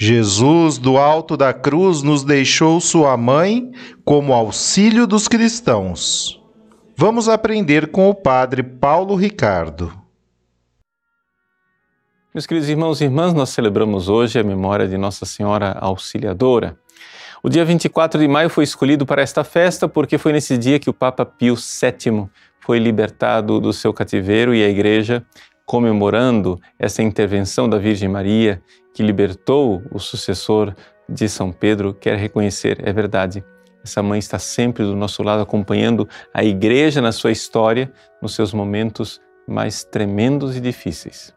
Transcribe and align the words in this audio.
Jesus, 0.00 0.78
do 0.78 0.96
alto 0.96 1.36
da 1.36 1.52
cruz, 1.52 2.04
nos 2.04 2.22
deixou 2.22 2.80
sua 2.80 3.16
mãe 3.16 3.72
como 4.04 4.32
auxílio 4.32 5.08
dos 5.08 5.26
cristãos. 5.26 6.40
Vamos 6.96 7.28
aprender 7.28 7.88
com 7.88 8.08
o 8.08 8.14
Padre 8.14 8.62
Paulo 8.62 9.16
Ricardo. 9.16 9.92
Meus 12.32 12.46
queridos 12.46 12.68
irmãos 12.68 13.00
e 13.00 13.04
irmãs, 13.04 13.34
nós 13.34 13.48
celebramos 13.48 14.08
hoje 14.08 14.38
a 14.38 14.44
memória 14.44 14.86
de 14.86 14.96
Nossa 14.96 15.26
Senhora 15.26 15.76
Auxiliadora. 15.80 16.78
O 17.42 17.48
dia 17.48 17.64
24 17.64 18.20
de 18.20 18.28
maio 18.28 18.48
foi 18.48 18.62
escolhido 18.62 19.04
para 19.04 19.20
esta 19.20 19.42
festa 19.42 19.88
porque 19.88 20.16
foi 20.16 20.32
nesse 20.32 20.56
dia 20.56 20.78
que 20.78 20.88
o 20.88 20.94
Papa 20.94 21.26
Pio 21.26 21.56
VII 21.56 22.28
foi 22.60 22.78
libertado 22.78 23.60
do 23.60 23.72
seu 23.72 23.92
cativeiro 23.92 24.54
e 24.54 24.62
a 24.62 24.68
Igreja, 24.68 25.26
comemorando 25.68 26.58
essa 26.78 27.02
intervenção 27.02 27.68
da 27.68 27.76
Virgem 27.76 28.08
Maria 28.08 28.62
que 28.94 29.02
libertou 29.02 29.82
o 29.92 29.98
sucessor 29.98 30.74
de 31.06 31.28
São 31.28 31.52
Pedro, 31.52 31.92
quer 31.92 32.16
reconhecer, 32.16 32.80
é 32.82 32.90
verdade. 32.90 33.44
Essa 33.84 34.02
mãe 34.02 34.18
está 34.18 34.38
sempre 34.38 34.82
do 34.82 34.96
nosso 34.96 35.22
lado, 35.22 35.42
acompanhando 35.42 36.08
a 36.32 36.42
igreja 36.42 37.02
na 37.02 37.12
sua 37.12 37.32
história, 37.32 37.92
nos 38.22 38.34
seus 38.34 38.54
momentos 38.54 39.20
mais 39.46 39.84
tremendos 39.84 40.56
e 40.56 40.60
difíceis. 40.60 41.34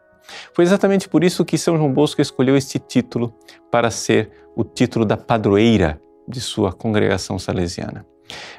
Foi 0.54 0.64
exatamente 0.64 1.10
por 1.10 1.26
isso 1.26 1.44
que 1.44 1.58
São 1.58 1.76
João 1.76 1.92
Bosco 1.92 2.22
escolheu 2.22 2.56
este 2.56 2.80
título 2.80 3.36
para 3.70 3.92
ser 3.92 4.32
o 4.56 4.64
título 4.64 5.04
da 5.04 5.18
padroeira 5.18 6.02
de 6.26 6.40
sua 6.40 6.72
congregação 6.72 7.38
salesiana. 7.38 8.06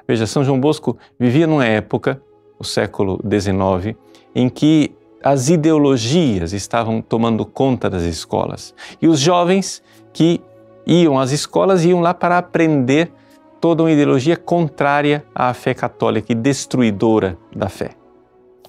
Veja, 0.07 0.27
São 0.27 0.45
João 0.45 0.61
Bosco 0.61 0.99
vivia 1.19 1.47
numa 1.47 1.65
época, 1.65 2.23
o 2.59 2.65
século 2.65 3.19
XIX, 3.27 3.97
em 4.35 4.51
que 4.51 4.95
as 5.23 5.49
ideologias 5.49 6.53
estavam 6.53 7.01
tomando 7.01 7.45
conta 7.47 7.89
das 7.89 8.03
escolas. 8.03 8.75
E 9.01 9.07
os 9.07 9.21
jovens 9.21 9.83
que 10.13 10.41
iam 10.87 11.19
às 11.19 11.31
escolas 11.31 11.85
iam 11.85 12.01
lá 12.01 12.13
para 12.13 12.39
aprender 12.39 13.13
toda 13.61 13.83
uma 13.83 13.93
ideologia 13.93 14.37
contrária 14.37 15.25
à 15.35 15.55
fé 15.55 15.73
católica 15.73 16.33
e 16.33 16.35
destruidora 16.35 17.39
da 17.55 17.69
fé. 17.69 17.91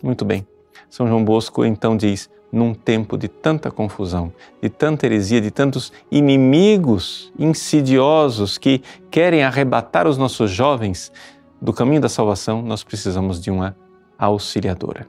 Muito 0.01 0.23
bem. 0.23 0.45
São 0.89 1.07
João 1.07 1.25
Bosco 1.25 1.65
então 1.65 1.97
diz: 1.97 2.29
num 2.51 2.75
tempo 2.75 3.17
de 3.17 3.27
tanta 3.27 3.71
confusão, 3.71 4.31
de 4.61 4.69
tanta 4.69 5.07
heresia, 5.07 5.41
de 5.41 5.49
tantos 5.49 5.91
inimigos 6.11 7.33
insidiosos 7.39 8.59
que 8.59 8.83
querem 9.09 9.43
arrebatar 9.43 10.07
os 10.07 10.19
nossos 10.19 10.51
jovens 10.51 11.11
do 11.59 11.73
caminho 11.73 12.01
da 12.01 12.09
salvação, 12.09 12.61
nós 12.61 12.83
precisamos 12.83 13.41
de 13.41 13.49
uma 13.49 13.75
auxiliadora. 14.19 15.07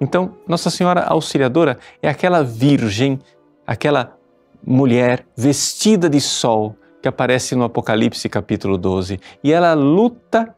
Então, 0.00 0.36
Nossa 0.46 0.70
Senhora 0.70 1.02
Auxiliadora 1.02 1.78
é 2.02 2.08
aquela 2.08 2.42
virgem, 2.42 3.18
aquela 3.66 4.16
mulher 4.64 5.26
vestida 5.36 6.08
de 6.08 6.20
sol 6.20 6.76
que 7.02 7.08
aparece 7.08 7.54
no 7.54 7.64
Apocalipse 7.64 8.28
capítulo 8.28 8.76
12 8.76 9.18
e 9.42 9.52
ela 9.52 9.72
luta 9.74 10.54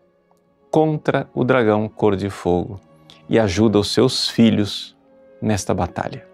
contra 0.70 1.28
o 1.34 1.44
dragão 1.44 1.88
cor 1.88 2.16
de 2.16 2.28
fogo 2.28 2.80
e 3.28 3.38
ajuda 3.38 3.78
os 3.78 3.92
seus 3.92 4.28
filhos 4.28 4.96
nesta 5.40 5.72
batalha. 5.72 6.26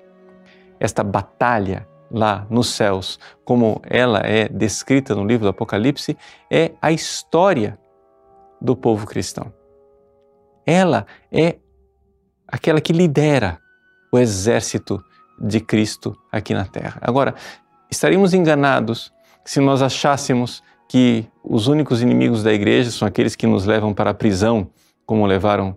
Esta 0.80 1.02
batalha 1.02 1.86
lá 2.10 2.46
nos 2.48 2.68
céus, 2.68 3.18
como 3.44 3.82
ela 3.84 4.20
é 4.20 4.48
descrita 4.48 5.14
no 5.14 5.26
livro 5.26 5.44
do 5.44 5.50
Apocalipse, 5.50 6.16
é 6.50 6.72
a 6.80 6.90
história 6.92 7.78
do 8.60 8.74
povo 8.74 9.06
cristão. 9.06 9.52
Ela 10.64 11.06
é 11.30 11.56
aquela 12.48 12.80
que 12.80 12.92
lidera 12.92 13.60
o 14.10 14.18
exército 14.18 15.04
de 15.38 15.60
Cristo 15.60 16.16
aqui 16.32 16.54
na 16.54 16.64
terra. 16.64 16.98
Agora, 17.02 17.34
estaríamos 17.90 18.34
enganados 18.34 19.12
se 19.44 19.60
nós 19.60 19.82
achássemos 19.82 20.62
que 20.88 21.26
os 21.44 21.68
únicos 21.68 22.00
inimigos 22.00 22.42
da 22.42 22.52
igreja 22.52 22.90
são 22.90 23.06
aqueles 23.06 23.36
que 23.36 23.46
nos 23.46 23.66
levam 23.66 23.92
para 23.92 24.10
a 24.10 24.14
prisão, 24.14 24.70
como 25.04 25.26
levaram 25.26 25.76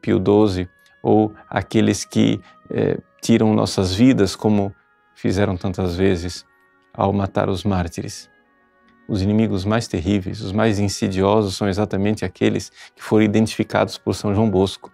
Pio 0.00 0.18
XII, 0.18 0.68
ou 1.02 1.32
aqueles 1.48 2.04
que 2.04 2.40
eh, 2.70 2.98
tiram 3.20 3.54
nossas 3.54 3.94
vidas, 3.94 4.34
como 4.34 4.74
fizeram 5.14 5.56
tantas 5.56 5.94
vezes 5.94 6.44
ao 6.92 7.12
matar 7.12 7.48
os 7.48 7.64
mártires. 7.64 8.30
Os 9.08 9.22
inimigos 9.22 9.64
mais 9.64 9.86
terríveis, 9.86 10.40
os 10.40 10.52
mais 10.52 10.78
insidiosos, 10.78 11.56
são 11.56 11.68
exatamente 11.68 12.24
aqueles 12.24 12.70
que 12.94 13.02
foram 13.02 13.24
identificados 13.24 13.98
por 13.98 14.14
São 14.14 14.34
João 14.34 14.50
Bosco 14.50 14.90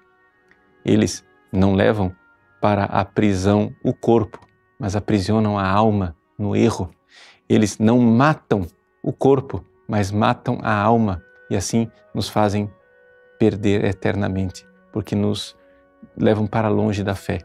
eles 0.84 1.24
não 1.52 1.74
levam 1.74 2.14
para 2.60 2.84
a 2.84 3.04
prisão 3.04 3.74
o 3.82 3.92
corpo, 3.92 4.38
mas 4.78 4.96
aprisionam 4.96 5.58
a 5.58 5.68
alma 5.68 6.16
no 6.38 6.56
erro. 6.56 6.90
Eles 7.48 7.78
não 7.78 7.98
matam 7.98 8.66
o 9.02 9.12
corpo, 9.12 9.64
mas 9.88 10.10
matam 10.10 10.58
a 10.62 10.74
alma 10.74 11.22
e 11.50 11.56
assim 11.56 11.90
nos 12.14 12.28
fazem 12.28 12.70
perder 13.38 13.84
eternamente, 13.84 14.66
porque 14.92 15.14
nos 15.14 15.56
levam 16.16 16.46
para 16.46 16.68
longe 16.68 17.02
da 17.02 17.14
fé. 17.14 17.40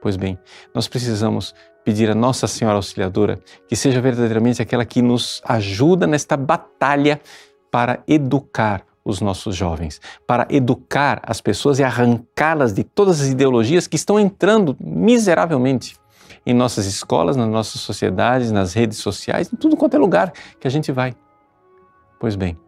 Pois 0.00 0.16
bem, 0.16 0.38
nós 0.74 0.88
precisamos 0.88 1.54
pedir 1.84 2.10
a 2.10 2.14
Nossa 2.14 2.46
Senhora 2.46 2.76
Auxiliadora 2.76 3.38
que 3.66 3.74
seja 3.74 4.00
verdadeiramente 4.00 4.62
aquela 4.62 4.84
que 4.84 5.02
nos 5.02 5.42
ajuda 5.44 6.06
nesta 6.06 6.36
batalha 6.36 7.20
para 7.70 8.02
educar 8.06 8.84
os 9.04 9.20
nossos 9.20 9.56
jovens, 9.56 10.00
para 10.26 10.46
educar 10.50 11.20
as 11.24 11.40
pessoas 11.40 11.78
e 11.78 11.84
arrancá-las 11.84 12.72
de 12.72 12.84
todas 12.84 13.20
as 13.20 13.28
ideologias 13.28 13.86
que 13.86 13.96
estão 13.96 14.20
entrando 14.20 14.76
miseravelmente 14.78 15.96
em 16.44 16.54
nossas 16.54 16.86
escolas, 16.86 17.36
nas 17.36 17.48
nossas 17.48 17.80
sociedades, 17.80 18.52
nas 18.52 18.72
redes 18.72 18.98
sociais, 18.98 19.52
em 19.52 19.56
tudo 19.56 19.76
quanto 19.76 19.94
é 19.94 19.98
lugar 19.98 20.32
que 20.58 20.66
a 20.66 20.70
gente 20.70 20.92
vai. 20.92 21.14
Pois 22.18 22.36
bem, 22.36 22.58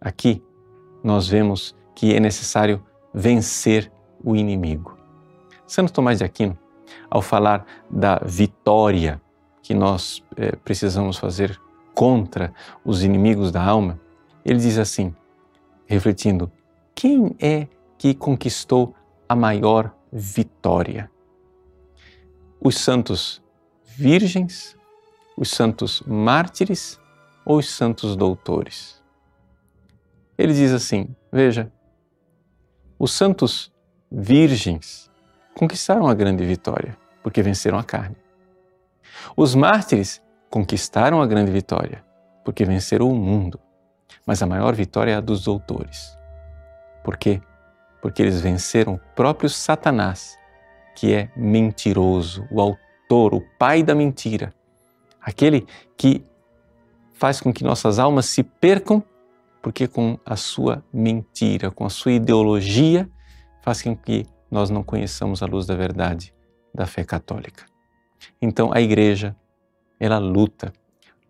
aqui 0.00 0.42
nós 1.02 1.28
vemos 1.28 1.74
que 1.94 2.14
é 2.14 2.20
necessário 2.20 2.82
vencer 3.12 3.90
o 4.24 4.36
inimigo. 4.36 4.96
Santo 5.66 5.92
Tomás 5.92 6.18
de 6.18 6.24
Aquino, 6.24 6.56
ao 7.10 7.22
falar 7.22 7.64
da 7.90 8.20
vitória 8.24 9.20
que 9.62 9.74
nós 9.74 10.22
é, 10.36 10.56
precisamos 10.56 11.16
fazer 11.16 11.60
contra 11.94 12.52
os 12.84 13.02
inimigos 13.02 13.50
da 13.50 13.62
alma, 13.62 14.00
ele 14.44 14.58
diz 14.58 14.78
assim: 14.78 15.14
refletindo: 15.92 16.50
quem 16.94 17.36
é 17.40 17.68
que 17.98 18.14
conquistou 18.14 18.94
a 19.28 19.36
maior 19.36 19.94
vitória? 20.10 21.10
Os 22.60 22.78
santos 22.78 23.42
virgens, 23.84 24.76
os 25.36 25.50
santos 25.50 26.02
mártires 26.06 26.98
ou 27.44 27.58
os 27.58 27.68
santos 27.68 28.16
doutores? 28.16 29.02
Ele 30.38 30.54
diz 30.54 30.72
assim: 30.72 31.14
veja, 31.30 31.70
os 32.98 33.12
santos 33.12 33.72
virgens 34.10 35.10
conquistaram 35.54 36.06
a 36.06 36.14
grande 36.14 36.44
vitória 36.44 36.96
porque 37.22 37.42
venceram 37.42 37.78
a 37.78 37.84
carne. 37.84 38.16
Os 39.36 39.54
mártires 39.54 40.20
conquistaram 40.50 41.22
a 41.22 41.26
grande 41.26 41.50
vitória, 41.52 42.04
porque 42.44 42.64
venceram 42.64 43.08
o 43.08 43.14
mundo. 43.14 43.60
Mas 44.26 44.42
a 44.42 44.46
maior 44.46 44.74
vitória 44.74 45.12
é 45.12 45.14
a 45.16 45.20
dos 45.20 45.44
doutores. 45.44 46.16
Por 47.02 47.16
quê? 47.16 47.40
Porque 48.00 48.22
eles 48.22 48.40
venceram 48.40 48.94
o 48.94 49.00
próprio 49.14 49.48
Satanás, 49.48 50.38
que 50.94 51.12
é 51.12 51.30
mentiroso, 51.36 52.46
o 52.50 52.60
autor, 52.60 53.34
o 53.34 53.40
pai 53.58 53.82
da 53.82 53.94
mentira. 53.94 54.52
Aquele 55.20 55.66
que 55.96 56.24
faz 57.12 57.40
com 57.40 57.52
que 57.52 57.64
nossas 57.64 57.98
almas 57.98 58.26
se 58.26 58.42
percam, 58.42 59.02
porque 59.60 59.86
com 59.86 60.18
a 60.26 60.36
sua 60.36 60.84
mentira, 60.92 61.70
com 61.70 61.84
a 61.84 61.90
sua 61.90 62.12
ideologia, 62.12 63.08
faz 63.62 63.82
com 63.82 63.96
que 63.96 64.26
nós 64.50 64.70
não 64.70 64.82
conheçamos 64.82 65.42
a 65.42 65.46
luz 65.46 65.66
da 65.66 65.74
verdade 65.74 66.34
da 66.74 66.86
fé 66.86 67.04
católica. 67.04 67.64
Então 68.40 68.72
a 68.72 68.80
igreja, 68.80 69.36
ela 70.00 70.18
luta, 70.18 70.72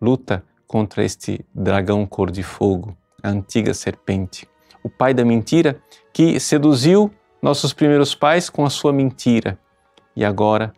luta 0.01 0.43
contra 0.73 1.05
este 1.05 1.45
dragão 1.53 2.03
cor 2.03 2.31
de 2.31 2.41
fogo, 2.41 2.97
a 3.21 3.29
antiga 3.29 3.75
serpente, 3.75 4.49
o 4.81 4.89
pai 4.89 5.13
da 5.13 5.23
mentira 5.23 5.79
que 6.11 6.39
seduziu 6.39 7.13
nossos 7.39 7.73
primeiros 7.73 8.15
pais 8.15 8.49
com 8.49 8.65
a 8.65 8.71
sua 8.71 8.91
mentira. 8.91 9.59
E 10.15 10.25
agora 10.25 10.73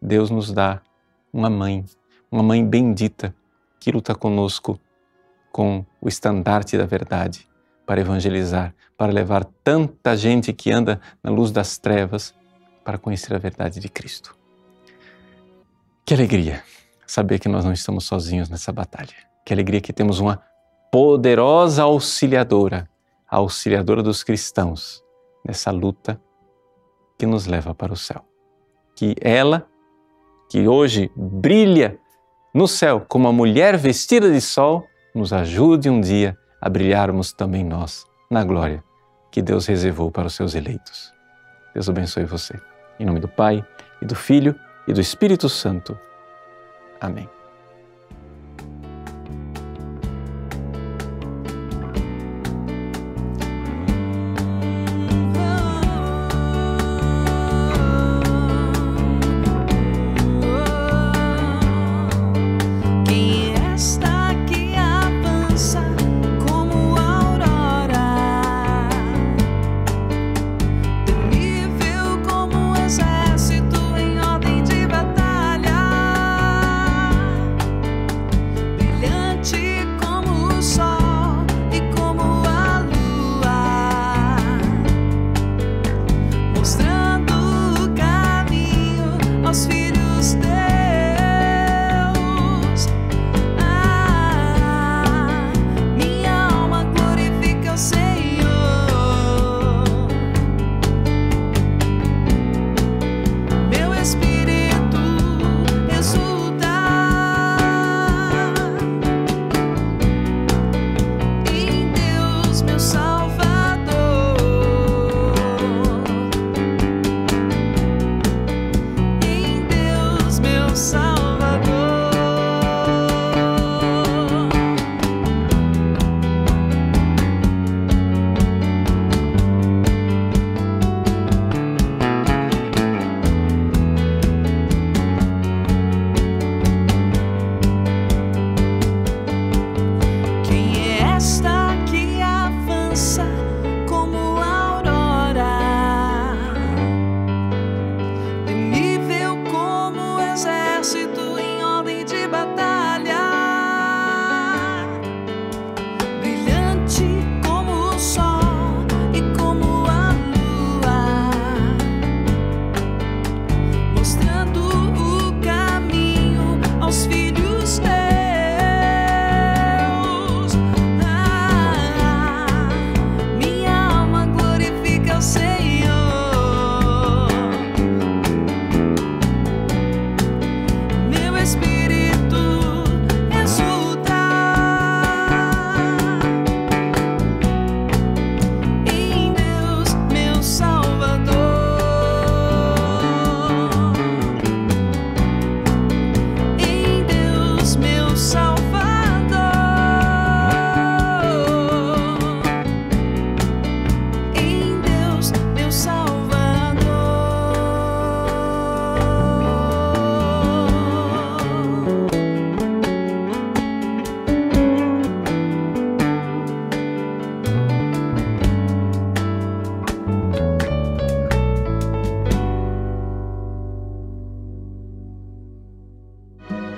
Deus 0.00 0.28
nos 0.28 0.52
dá 0.52 0.82
uma 1.32 1.48
mãe, 1.48 1.86
uma 2.30 2.42
mãe 2.42 2.62
bendita 2.62 3.34
que 3.80 3.90
luta 3.90 4.14
conosco 4.14 4.78
com 5.50 5.86
o 6.02 6.06
estandarte 6.06 6.76
da 6.76 6.84
verdade 6.84 7.48
para 7.86 8.02
evangelizar, 8.02 8.74
para 8.94 9.10
levar 9.10 9.46
tanta 9.64 10.14
gente 10.18 10.52
que 10.52 10.70
anda 10.70 11.00
na 11.22 11.30
luz 11.30 11.50
das 11.50 11.78
trevas 11.78 12.34
para 12.84 12.98
conhecer 12.98 13.34
a 13.34 13.38
verdade 13.38 13.80
de 13.80 13.88
Cristo. 13.88 14.36
Que 16.04 16.12
alegria 16.12 16.62
saber 17.06 17.38
que 17.38 17.48
nós 17.48 17.64
não 17.64 17.72
estamos 17.72 18.04
sozinhos 18.04 18.48
nessa 18.48 18.72
batalha. 18.72 19.14
Que 19.44 19.52
alegria 19.52 19.80
que 19.80 19.92
temos 19.92 20.20
uma 20.20 20.42
poderosa 20.90 21.82
auxiliadora, 21.82 22.88
a 23.28 23.36
auxiliadora 23.36 24.02
dos 24.02 24.22
cristãos 24.22 25.02
nessa 25.44 25.70
luta 25.70 26.20
que 27.18 27.26
nos 27.26 27.46
leva 27.46 27.74
para 27.74 27.92
o 27.92 27.96
céu. 27.96 28.24
Que 28.96 29.14
ela, 29.20 29.66
que 30.50 30.68
hoje 30.68 31.10
brilha 31.16 31.98
no 32.54 32.68
céu 32.68 33.04
como 33.06 33.26
uma 33.26 33.32
mulher 33.32 33.76
vestida 33.76 34.30
de 34.30 34.40
sol, 34.40 34.86
nos 35.14 35.32
ajude 35.32 35.90
um 35.90 36.00
dia 36.00 36.36
a 36.60 36.68
brilharmos 36.68 37.32
também 37.32 37.64
nós 37.64 38.06
na 38.30 38.44
glória 38.44 38.82
que 39.34 39.42
Deus 39.42 39.66
reservou 39.66 40.12
para 40.12 40.28
os 40.28 40.34
seus 40.34 40.54
eleitos. 40.54 41.12
Deus 41.74 41.88
abençoe 41.88 42.24
você. 42.24 42.54
Em 43.00 43.04
nome 43.04 43.18
do 43.18 43.26
Pai, 43.26 43.66
e 44.00 44.06
do 44.06 44.14
Filho, 44.14 44.54
e 44.86 44.92
do 44.92 45.00
Espírito 45.00 45.48
Santo. 45.48 45.98
Amém. 47.04 47.33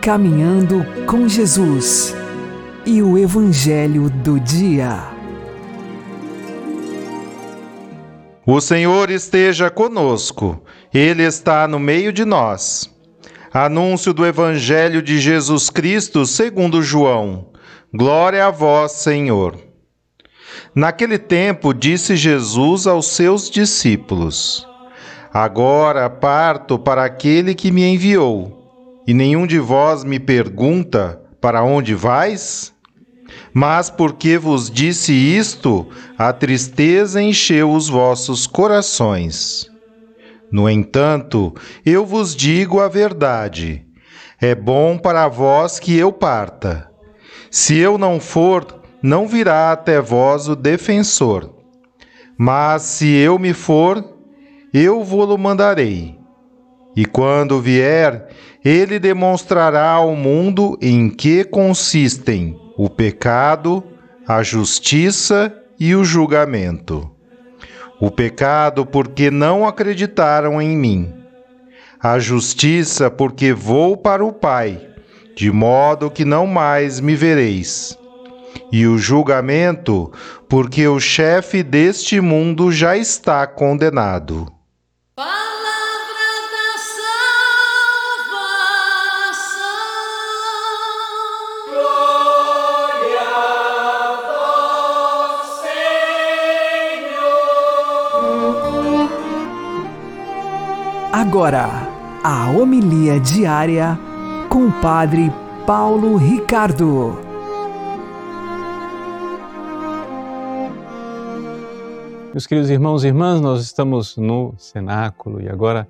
Caminhando 0.07 0.87
com 1.05 1.29
Jesus 1.29 2.15
e 2.87 3.03
o 3.03 3.19
Evangelho 3.19 4.09
do 4.09 4.39
Dia. 4.39 5.03
O 8.47 8.61
Senhor 8.61 9.11
esteja 9.11 9.69
conosco, 9.69 10.63
Ele 10.95 11.25
está 11.25 11.67
no 11.67 11.81
meio 11.81 12.13
de 12.13 12.25
nós. 12.25 12.89
Anúncio 13.53 14.15
do 14.15 14.25
Evangelho 14.25 15.03
de 15.03 15.19
Jesus 15.19 15.71
Cristo 15.71 16.25
segundo 16.25 16.85
João. 16.85 17.49
Glória 17.93 18.47
a 18.47 18.51
vós, 18.53 18.93
Senhor. 18.93 19.59
Naquele 20.73 21.19
tempo 21.19 21.75
disse 21.75 22.15
Jesus 22.15 22.87
aos 22.87 23.09
seus 23.09 23.51
discípulos: 23.51 24.65
Agora 25.35 26.09
parto 26.09 26.79
para 26.79 27.05
aquele 27.05 27.57
que 27.57 27.73
me 27.73 27.83
enviou 27.83 28.56
e 29.07 29.15
nenhum 29.15 29.47
de 29.47 29.59
vós 29.59 30.05
me 30.05 30.19
pergunta 30.19 31.21
para 31.41 31.63
onde 31.63 31.95
vais? 31.95 32.75
Mas 33.53 33.89
porque 33.89 34.37
vos 34.37 34.71
disse 34.71 35.13
isto, 35.13 35.87
a 36.19 36.33
tristeza 36.33 37.23
encheu 37.23 37.73
os 37.73 37.89
vossos 37.89 38.47
corações. 38.47 39.71
No 40.51 40.69
entanto, 40.69 41.55
eu 41.85 42.05
vos 42.05 42.35
digo 42.35 42.81
a 42.81 42.89
verdade. 42.89 43.85
É 44.41 44.55
bom 44.55 44.99
para 44.99 45.29
vós 45.29 45.79
que 45.79 45.97
eu 45.97 46.13
parta. 46.13 46.91
Se 47.51 47.77
eu 47.77 47.97
não 47.97 48.21
for, 48.21 48.83
não 49.03 49.27
virá 49.27 49.73
até 49.73 50.01
vós 50.01 50.49
o 50.49 50.55
defensor. 50.55 51.55
Mas 52.37 52.83
se 52.83 53.09
eu 53.15 53.39
me 53.39 53.55
for, 53.55 54.05
eu 54.75 55.03
vou-lo 55.03 55.39
mandarei. 55.39 56.16
E 56.97 57.05
quando 57.05 57.61
vier, 57.61 58.29
ele 58.65 58.99
demonstrará 58.99 59.91
ao 59.91 60.17
mundo 60.17 60.79
em 60.81 61.11
que 61.11 61.45
consistem 61.45 62.59
o 62.75 62.89
pecado, 62.89 63.85
a 64.27 64.43
justiça 64.43 65.55
e 65.79 65.95
o 65.95 66.03
julgamento. 66.03 67.11
O 68.01 68.11
pecado, 68.11 68.87
porque 68.87 69.31
não 69.31 69.69
acreditaram 69.69 70.61
em 70.61 70.75
mim. 70.75 71.13
A 72.01 72.19
justiça, 72.19 73.11
porque 73.11 73.53
vou 73.53 73.97
para 73.97 74.25
o 74.25 74.33
Pai, 74.33 74.81
de 75.37 75.53
modo 75.53 76.11
que 76.11 76.25
não 76.25 76.47
mais 76.47 76.99
me 76.99 77.15
vereis. 77.15 77.99
E 78.73 78.87
o 78.87 78.97
julgamento, 78.97 80.11
porque 80.49 80.89
o 80.89 80.99
chefe 80.99 81.63
deste 81.63 82.21
mundo 82.21 82.73
já 82.73 82.97
está 82.97 83.47
condenado. 83.47 84.56
Agora, 101.19 101.71
a 102.23 102.51
homilia 102.51 103.19
diária 103.19 103.99
com 104.51 104.67
o 104.67 104.73
Padre 104.83 105.33
Paulo 105.67 106.17
Ricardo. 106.19 107.19
Meus 112.35 112.47
queridos 112.47 112.69
irmãos 112.69 113.03
e 113.03 113.07
irmãs, 113.07 113.41
nós 113.41 113.63
estamos 113.63 114.19
no 114.19 114.53
cenáculo 114.59 115.41
e 115.41 115.49
agora 115.49 115.89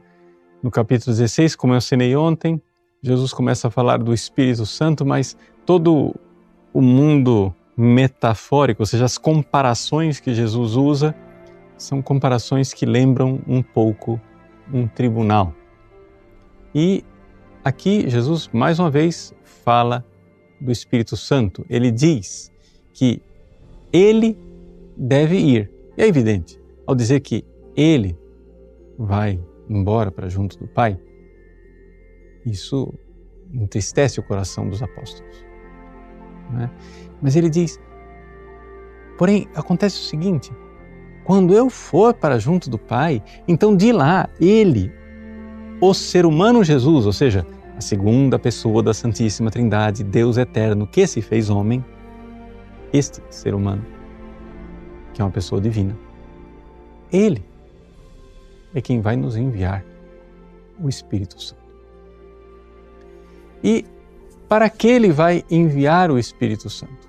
no 0.63 0.71
capítulo 0.71 1.11
16, 1.17 1.57
como 1.57 1.73
eu 1.73 1.79
ensinei 1.79 2.15
ontem, 2.15 2.63
Jesus 3.03 3.33
começa 3.33 3.67
a 3.67 3.71
falar 3.71 3.99
do 3.99 4.15
Espírito 4.15 4.65
Santo, 4.65 5.05
mas 5.05 5.37
todo 5.65 6.15
o 6.73 6.81
mundo 6.81 7.53
metafórico, 7.77 8.83
ou 8.83 8.87
seja, 8.87 9.05
as 9.05 9.19
comparações 9.19 10.21
que 10.21 10.33
Jesus 10.33 10.77
usa, 10.77 11.17
são 11.77 12.01
comparações 12.01 12.73
que 12.73 12.87
lembram 12.87 13.41
um 13.45 13.61
pouco 13.61 14.21
um 14.73 14.87
tribunal. 14.87 15.55
E 16.75 17.05
aqui 17.65 18.09
Jesus 18.09 18.49
mais 18.53 18.79
uma 18.79 18.91
vez 18.91 19.35
fala 19.45 20.05
do 20.61 20.71
Espírito 20.71 21.17
Santo. 21.17 21.65
Ele 21.69 21.91
diz 21.91 22.53
que 22.93 23.23
ele 23.93 24.39
deve 24.97 25.37
ir. 25.37 25.71
E 25.97 26.03
é 26.03 26.07
evidente, 26.07 26.61
ao 26.87 26.95
dizer 26.95 27.21
que 27.21 27.45
ele 27.77 28.19
vai 28.99 29.41
embora 29.69 30.11
para 30.11 30.29
junto 30.29 30.59
do 30.59 30.67
Pai, 30.67 30.99
isso 32.45 32.93
entristece 33.53 34.21
o 34.21 34.23
coração 34.23 34.69
dos 34.69 34.83
apóstolos. 34.83 35.45
É? 36.61 36.71
Mas 37.21 37.37
ele 37.37 37.51
diz: 37.51 37.81
porém, 39.19 39.49
acontece 39.55 39.99
o 39.99 40.05
seguinte 40.05 40.53
quando 41.27 41.53
eu 41.53 41.69
for 41.69 42.15
para 42.15 42.39
junto 42.39 42.71
do 42.71 42.79
Pai, 42.79 43.21
então 43.49 43.75
de 43.77 43.91
lá 43.91 44.29
ele, 44.41 44.93
o 45.81 45.93
ser 45.93 46.25
humano 46.25 46.63
Jesus, 46.63 47.05
ou 47.05 47.13
seja, 47.13 47.45
a 47.77 47.81
segunda 47.81 48.39
pessoa 48.39 48.81
da 48.81 48.95
Santíssima 48.95 49.51
Trindade, 49.51 50.05
Deus 50.05 50.37
eterno 50.37 50.87
que 50.87 51.05
se 51.05 51.21
fez 51.21 51.51
homem, 51.51 51.85
este 52.93 53.21
ser 53.29 53.57
humano, 53.57 53.85
que 55.13 55.21
é 55.21 55.25
uma 55.25 55.31
pessoa 55.33 55.61
divina, 55.61 55.99
ele 57.13 57.45
é 58.73 58.81
quem 58.81 59.01
vai 59.01 59.17
nos 59.17 59.35
enviar 59.37 59.85
o 60.81 60.89
Espírito 60.89 61.43
Santo. 61.43 61.67
E 63.65 63.85
para 64.49 64.71
que 64.71 64.87
ele 64.87 65.11
vai 65.11 65.45
enviar 65.51 66.09
o 66.09 66.21
Espírito 66.21 66.71
Santo? 66.71 67.09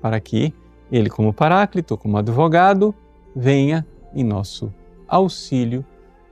Para 0.00 0.18
que 0.18 0.54
ele, 0.90 1.10
como 1.10 1.30
Paráclito, 1.30 1.98
como 1.98 2.16
advogado, 2.16 2.94
venha 3.34 3.86
em 4.14 4.24
nosso 4.24 4.72
auxílio 5.08 5.84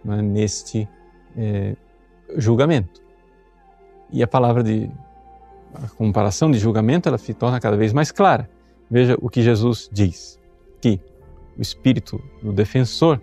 né, 0.04 0.20
neste 0.22 0.88
é, 1.36 1.76
julgamento. 2.36 3.02
E 4.10 4.22
a 4.22 4.26
palavra 4.26 4.62
de 4.62 4.90
a 5.74 5.88
comparação 5.88 6.50
de 6.50 6.58
julgamento 6.58 7.08
ela 7.08 7.16
se 7.16 7.32
torna 7.32 7.58
cada 7.58 7.76
vez 7.76 7.92
mais 7.92 8.12
clara. 8.12 8.48
Veja 8.90 9.16
o 9.20 9.30
que 9.30 9.42
Jesus 9.42 9.88
diz: 9.90 10.38
que 10.80 11.00
o 11.56 11.62
Espírito 11.62 12.22
do 12.42 12.52
defensor 12.52 13.20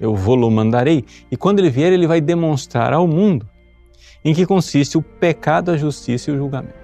eu 0.00 0.14
vou-lo 0.14 0.48
mandarei, 0.50 1.04
e 1.30 1.36
quando 1.36 1.58
ele 1.58 1.70
vier, 1.70 1.92
ele 1.92 2.06
vai 2.06 2.20
demonstrar 2.20 2.92
ao 2.92 3.06
mundo 3.06 3.48
em 4.24 4.32
que 4.32 4.46
consiste 4.46 4.96
o 4.96 5.02
pecado, 5.02 5.70
a 5.70 5.76
justiça 5.76 6.30
e 6.30 6.34
o 6.34 6.36
julgamento. 6.36 6.78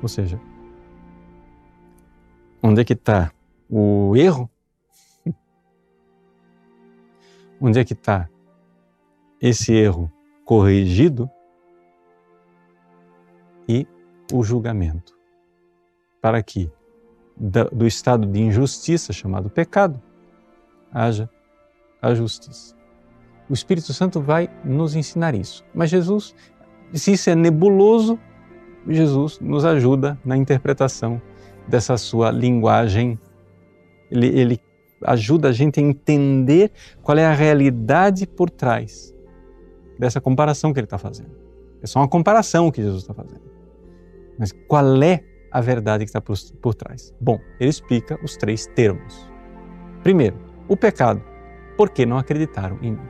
Ou 0.00 0.08
seja, 0.08 0.40
Onde 2.66 2.80
é 2.80 2.84
que 2.84 2.94
está 2.94 3.30
o 3.68 4.16
erro? 4.16 4.48
Onde 7.60 7.78
é 7.78 7.84
que 7.84 7.92
está 7.92 8.26
esse 9.38 9.74
erro 9.74 10.10
corrigido? 10.46 11.30
E 13.68 13.86
o 14.32 14.42
julgamento. 14.42 15.14
Para 16.22 16.42
que 16.42 16.72
do 17.36 17.86
estado 17.86 18.26
de 18.26 18.40
injustiça 18.40 19.12
chamado 19.12 19.50
pecado 19.50 20.00
haja 20.90 21.28
a 22.00 22.14
justiça. 22.14 22.74
O 23.46 23.52
Espírito 23.52 23.92
Santo 23.92 24.22
vai 24.22 24.48
nos 24.64 24.94
ensinar 24.94 25.34
isso. 25.34 25.62
Mas 25.74 25.90
Jesus, 25.90 26.34
se 26.94 27.12
isso 27.12 27.28
é 27.28 27.34
nebuloso, 27.34 28.18
Jesus 28.88 29.38
nos 29.38 29.66
ajuda 29.66 30.18
na 30.24 30.34
interpretação 30.34 31.20
dessa 31.68 31.96
sua 31.96 32.30
linguagem. 32.30 33.18
Ele, 34.10 34.28
ele 34.28 34.60
ajuda 35.04 35.48
a 35.48 35.52
gente 35.52 35.80
a 35.80 35.82
entender 35.82 36.70
qual 37.02 37.18
é 37.18 37.26
a 37.26 37.32
realidade 37.32 38.26
por 38.26 38.50
trás 38.50 39.14
dessa 39.98 40.20
comparação 40.20 40.72
que 40.72 40.80
ele 40.80 40.86
está 40.86 40.98
fazendo. 40.98 41.36
É 41.82 41.86
só 41.86 42.00
uma 42.00 42.08
comparação 42.08 42.70
que 42.70 42.82
Jesus 42.82 43.02
está 43.02 43.14
fazendo. 43.14 43.42
Mas 44.38 44.52
qual 44.66 45.02
é 45.02 45.22
a 45.50 45.60
verdade 45.60 46.04
que 46.04 46.08
está 46.08 46.20
por, 46.20 46.36
por 46.60 46.74
trás? 46.74 47.14
Bom, 47.20 47.38
ele 47.60 47.70
explica 47.70 48.18
os 48.24 48.36
três 48.36 48.66
termos. 48.66 49.30
Primeiro, 50.02 50.36
o 50.68 50.76
pecado. 50.76 51.22
Por 51.76 51.90
que 51.90 52.06
não 52.06 52.18
acreditaram 52.18 52.78
em 52.82 52.92
mim? 52.92 53.08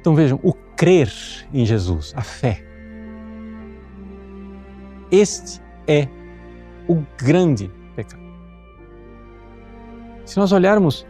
Então 0.00 0.14
vejam, 0.14 0.40
o 0.42 0.52
crer 0.52 1.12
em 1.52 1.64
Jesus, 1.66 2.14
a 2.16 2.22
fé. 2.22 2.64
Este 5.10 5.60
é 5.88 6.06
o 6.86 7.02
grande 7.16 7.70
pecado. 7.96 8.22
Se 10.24 10.38
nós 10.38 10.52
olharmos 10.52 11.06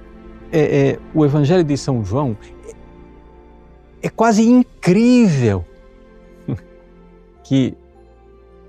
é, 0.52 0.90
é, 0.90 0.98
o 1.12 1.24
Evangelho 1.24 1.64
de 1.64 1.76
São 1.76 2.04
João, 2.04 2.36
é, 4.02 4.06
é 4.06 4.08
quase 4.08 4.48
incrível 4.48 5.64
que 7.42 7.76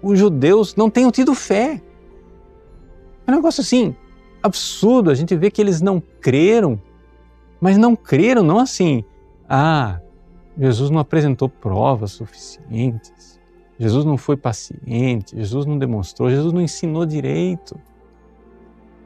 os 0.02 0.18
judeus 0.18 0.76
não 0.76 0.90
tenham 0.90 1.12
tido 1.12 1.36
fé. 1.36 1.82
É 3.28 3.32
um 3.32 3.36
negócio 3.36 3.62
assim, 3.62 3.96
absurdo. 4.42 5.12
A 5.12 5.16
gente 5.16 5.36
vê 5.36 5.52
que 5.52 5.62
eles 5.62 5.82
não 5.82 6.02
creram, 6.20 6.82
mas 7.62 7.78
não 7.78 7.96
creram, 7.96 8.42
não 8.42 8.58
assim, 8.58 9.04
ah, 9.48 10.00
Jesus 10.58 10.90
não 10.90 11.00
apresentou 11.00 11.48
provas 11.48 12.12
suficientes. 12.12 13.39
Jesus 13.80 14.04
não 14.04 14.18
foi 14.18 14.36
paciente, 14.36 15.38
Jesus 15.38 15.66
não 15.66 15.78
demonstrou, 15.78 16.30
Jesus 16.30 16.52
não 16.52 16.62
ensinou 16.62 17.06
direito. 17.06 17.80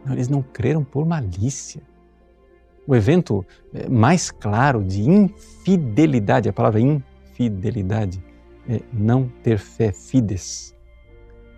Não, 0.03 0.13
eles 0.13 0.27
não 0.27 0.41
creram 0.41 0.83
por 0.83 1.05
malícia. 1.05 1.81
O 2.87 2.95
evento 2.95 3.45
é, 3.73 3.87
mais 3.87 4.31
claro 4.31 4.83
de 4.83 5.07
infidelidade, 5.07 6.49
a 6.49 6.53
palavra 6.53 6.81
infidelidade, 6.81 8.21
é 8.67 8.81
não 8.91 9.29
ter 9.43 9.57
fé, 9.57 9.91
fides, 9.91 10.75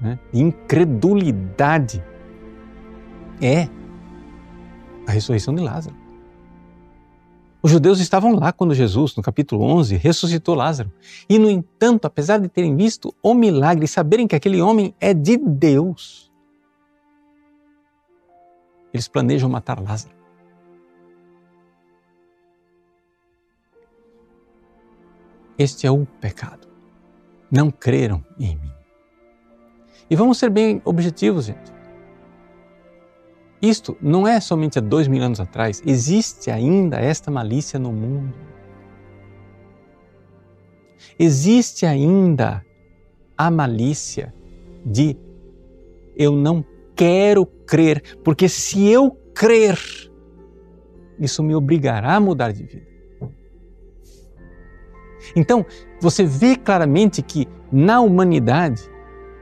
né? 0.02 0.20
incredulidade, 0.34 2.04
é 3.42 3.70
a 5.08 5.12
ressurreição 5.12 5.56
de 5.56 5.62
Lázaro. 5.62 6.05
Os 7.66 7.72
judeus 7.72 8.00
estavam 8.00 8.36
lá 8.36 8.54
quando 8.54 8.76
Jesus, 8.76 9.16
no 9.16 9.24
capítulo 9.24 9.64
11, 9.64 9.96
ressuscitou 9.96 10.54
Lázaro. 10.54 10.92
E, 11.28 11.40
no 11.40 11.50
entanto, 11.50 12.06
apesar 12.06 12.38
de 12.38 12.48
terem 12.48 12.76
visto 12.76 13.12
o 13.24 13.34
milagre 13.34 13.86
e 13.86 13.88
saberem 13.88 14.28
que 14.28 14.36
aquele 14.36 14.62
homem 14.62 14.94
é 15.02 15.16
de 15.16 15.36
Deus, 15.36 16.32
eles 18.94 19.08
planejam 19.08 19.50
matar 19.50 19.82
Lázaro. 19.82 20.14
Este 25.58 25.88
é 25.88 25.92
o 25.92 26.06
pecado. 26.22 26.68
Não 27.50 27.72
creram 27.72 28.24
em 28.38 28.58
mim. 28.58 28.72
E 30.08 30.16
vamos 30.16 30.38
ser 30.38 30.52
bem 30.52 30.84
objetivos, 30.86 31.46
gente. 31.46 31.75
Isto 33.70 33.98
não 34.00 34.28
é 34.28 34.40
somente 34.40 34.78
há 34.78 34.82
dois 34.82 35.08
mil 35.08 35.24
anos 35.24 35.40
atrás, 35.40 35.82
existe 35.86 36.52
ainda 36.52 36.98
esta 36.98 37.32
malícia 37.32 37.80
no 37.80 37.92
mundo. 37.92 38.34
Existe 41.18 41.86
ainda 41.86 42.64
a 43.36 43.50
malícia 43.50 44.32
de 44.86 45.18
eu 46.16 46.34
não 46.34 46.64
quero 46.96 47.46
crer, 47.66 48.18
porque 48.24 48.48
se 48.48 48.88
eu 48.88 49.12
crer, 49.34 49.80
isso 51.20 51.42
me 51.42 51.56
obrigará 51.56 52.16
a 52.16 52.20
mudar 52.20 52.52
de 52.52 52.64
vida. 52.64 52.88
Então, 55.36 55.66
você 56.00 56.24
vê 56.24 56.56
claramente 56.56 57.24
que 57.24 57.48
na 57.72 58.00
humanidade 58.00 58.88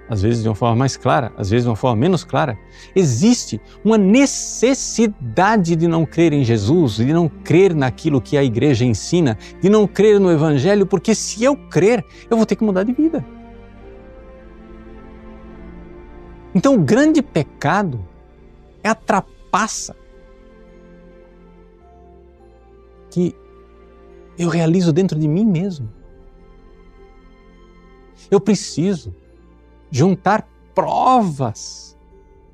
às 0.10 0.22
vezes 0.22 0.44
de 0.44 0.50
uma 0.50 0.56
forma 0.56 0.76
mais 0.76 0.98
clara, 0.98 1.32
às 1.38 1.50
vezes 1.50 1.64
de 1.64 1.70
uma 1.70 1.76
forma 1.76 1.96
menos 1.96 2.24
clara, 2.24 2.58
existe 2.96 3.60
uma 3.84 3.98
necessidade 3.98 5.76
de 5.76 5.88
não 5.88 6.06
crer 6.06 6.34
em 6.34 6.44
Jesus, 6.44 6.98
de 6.98 7.14
não 7.14 7.30
crer 7.30 7.74
naquilo 7.74 8.22
que 8.22 8.38
a 8.38 8.44
igreja 8.44 8.86
ensina, 8.86 9.38
de 9.62 9.70
não 9.70 9.88
crer 9.88 10.20
no 10.20 10.32
Evangelho, 10.32 10.86
porque 10.86 11.16
se 11.16 11.44
eu 11.44 11.56
crer, 11.56 12.06
eu 12.30 12.38
vou 12.38 12.46
ter 12.46 12.56
que 12.56 12.64
mudar 12.64 12.84
de 12.84 12.92
vida. 12.92 13.26
Então, 16.54 16.76
o 16.76 16.80
grande 16.80 17.22
pecado 17.22 18.06
é 18.84 18.90
a 18.90 18.96
trapaça 18.96 19.96
que 23.10 23.36
eu 24.38 24.50
realizo 24.50 24.92
dentro 24.92 25.18
de 25.18 25.28
mim 25.28 25.46
mesmo. 25.46 25.90
Eu 28.30 28.40
preciso 28.40 29.16
juntar 29.94 30.48
provas 30.74 31.96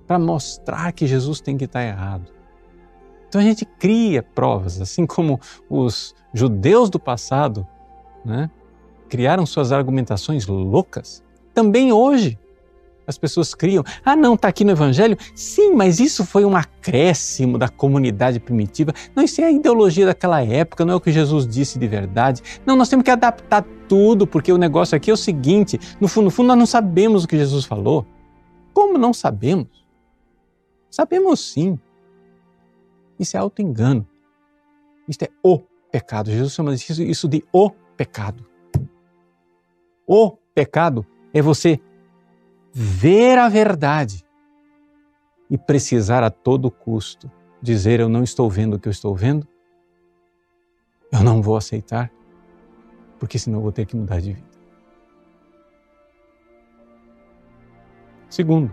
para 0.06 0.20
mostrar 0.20 0.92
que 0.92 1.08
Jesus 1.08 1.40
tem 1.40 1.58
que 1.58 1.64
estar 1.64 1.82
errado. 1.82 2.30
Então 3.30 3.40
a 3.40 3.44
gente 3.44 3.64
cria 3.64 4.22
provas, 4.22 4.82
assim 4.82 5.06
como 5.06 5.40
os 5.70 6.14
judeus 6.34 6.90
do 6.90 7.00
passado 7.00 7.66
né, 8.26 8.52
criaram 9.08 9.46
suas 9.46 9.72
argumentações 9.72 10.48
loucas. 10.48 11.24
Também 11.54 11.94
hoje 11.94 12.38
as 13.08 13.18
pessoas 13.18 13.56
criam. 13.56 13.86
Ah, 14.04 14.18
não, 14.18 14.34
está 14.34 14.50
aqui 14.50 14.66
no 14.66 14.72
Evangelho? 14.72 15.18
Sim, 15.34 15.74
mas 15.76 16.00
isso 16.00 16.26
foi 16.26 16.44
um 16.44 16.58
acréscimo 16.58 17.58
da 17.58 17.70
comunidade 17.70 18.40
primitiva. 18.40 18.94
Não, 19.16 19.24
isso 19.24 19.40
é 19.40 19.46
a 19.46 19.52
ideologia 19.52 20.06
daquela 20.06 20.44
época, 20.44 20.84
não 20.84 20.94
é 20.94 20.98
o 20.98 21.02
que 21.02 21.12
Jesus 21.12 21.48
disse 21.48 21.80
de 21.80 21.88
verdade. 21.88 22.42
Não, 22.66 22.76
nós 22.76 22.90
temos 22.90 23.06
que 23.06 23.12
adaptar 23.12 23.66
tudo, 23.90 24.26
porque 24.26 24.54
o 24.54 24.58
negócio 24.58 24.96
aqui 24.96 25.10
é 25.10 25.14
o 25.14 25.18
seguinte: 25.18 25.78
no 26.00 26.08
fundo, 26.08 26.26
no 26.26 26.32
fundo, 26.32 26.48
nós 26.48 26.58
não 26.58 26.66
sabemos 26.66 27.24
o 27.24 27.28
que 27.28 27.38
Jesus 27.38 27.66
falou. 27.66 28.06
Como 28.74 28.98
não 28.98 29.14
sabemos? 29.14 29.86
Sabemos 30.90 31.40
sim. 31.52 31.78
Isso 33.20 33.36
é 33.36 33.40
auto-engano. 33.40 34.08
Isso 35.08 35.20
é 35.24 35.30
o 35.44 35.60
pecado. 35.92 36.32
Jesus 36.32 36.54
chama 36.54 36.74
isso 36.74 37.28
de 37.28 37.44
o 37.52 37.72
pecado. 37.98 38.46
O 40.08 40.38
pecado 40.54 41.06
é 41.34 41.42
você 41.42 41.80
ver 42.72 43.38
a 43.38 43.50
verdade 43.50 44.24
e 45.50 45.58
precisar 45.58 46.24
a 46.24 46.30
todo 46.30 46.72
custo 46.72 47.30
dizer: 47.62 48.00
Eu 48.00 48.08
não 48.08 48.24
estou 48.24 48.50
vendo 48.50 48.76
o 48.76 48.80
que 48.80 48.88
eu 48.88 48.92
estou 48.92 49.16
vendo, 49.16 49.48
eu 51.12 51.24
não 51.24 51.42
vou 51.42 51.58
aceitar, 51.58 52.12
porque 53.20 53.38
senão 53.38 53.60
eu 53.60 53.64
vou 53.64 53.72
ter 53.72 53.86
que 53.86 53.96
mudar 53.96 54.20
de 54.22 54.34
vida. 54.34 54.48
Segundo, 58.30 58.72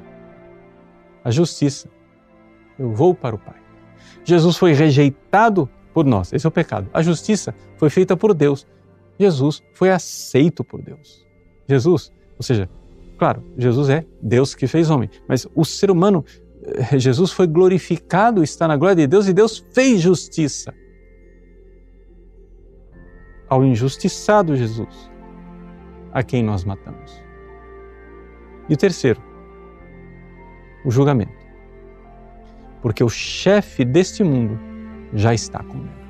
a 1.25 1.31
justiça. 1.31 1.89
Eu 2.79 2.93
vou 2.93 3.15
para 3.15 3.35
o 3.35 3.39
Pai. 3.39 3.57
Jesus 4.23 4.57
foi 4.57 4.73
rejeitado 4.73 5.69
por 5.95 6.05
nós, 6.05 6.33
esse 6.33 6.47
é 6.47 6.49
o 6.49 6.53
pecado. 6.53 6.89
A 6.93 7.03
justiça 7.03 7.55
foi 7.79 7.89
feita 7.89 8.17
por 8.17 8.35
Deus. 8.35 8.67
Jesus 9.19 9.63
foi 9.73 9.91
aceito 9.91 10.63
por 10.63 10.83
Deus. 10.83 11.27
Jesus, 11.67 12.13
ou 12.37 12.43
seja, 12.43 12.69
Claro, 13.19 13.43
Jesus 13.57 13.89
é 13.89 14.05
Deus 14.21 14.55
que 14.55 14.67
fez 14.67 14.91
homem, 14.91 15.09
mas 15.27 15.47
o 15.55 15.65
ser 15.65 15.91
humano, 15.91 16.25
eh, 16.63 16.99
Jesus 16.99 17.33
foi 17.33 17.47
glorificado, 17.47 18.43
está 18.43 18.69
na 18.69 18.77
glória 18.77 18.97
de 18.97 19.07
Deus 19.07 19.27
e 19.27 19.33
Deus 19.33 19.65
fez 19.73 20.01
justiça. 20.01 20.75
Ao 23.49 23.65
injustiçado 23.65 24.57
Jesus, 24.57 25.11
a 26.13 26.23
quem 26.23 26.43
nós 26.43 26.65
matamos. 26.65 27.23
E 28.69 28.75
o 28.75 28.77
terceiro, 28.77 29.21
o 30.85 30.91
julgamento. 30.91 31.47
Porque 32.83 33.03
o 33.03 33.09
chefe 33.09 33.85
deste 33.85 34.25
mundo 34.25 34.59
já 35.15 35.33
está 35.33 35.63
condenado. 35.63 36.07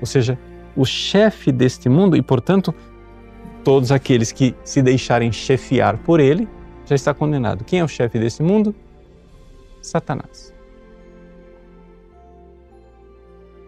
Ou 0.00 0.06
seja, 0.06 0.38
o 0.76 0.84
chefe 0.84 1.52
deste 1.52 1.88
mundo 1.88 2.16
e, 2.16 2.22
portanto, 2.22 2.74
todos 3.64 3.92
aqueles 3.92 4.32
que 4.32 4.54
se 4.64 4.82
deixarem 4.82 5.30
chefiar 5.30 5.98
por 5.98 6.20
ele, 6.20 6.48
já 6.86 6.94
está 6.94 7.14
condenado. 7.14 7.64
Quem 7.64 7.80
é 7.80 7.84
o 7.84 7.88
chefe 7.88 8.18
desse 8.18 8.42
mundo? 8.42 8.74
Satanás. 9.80 10.54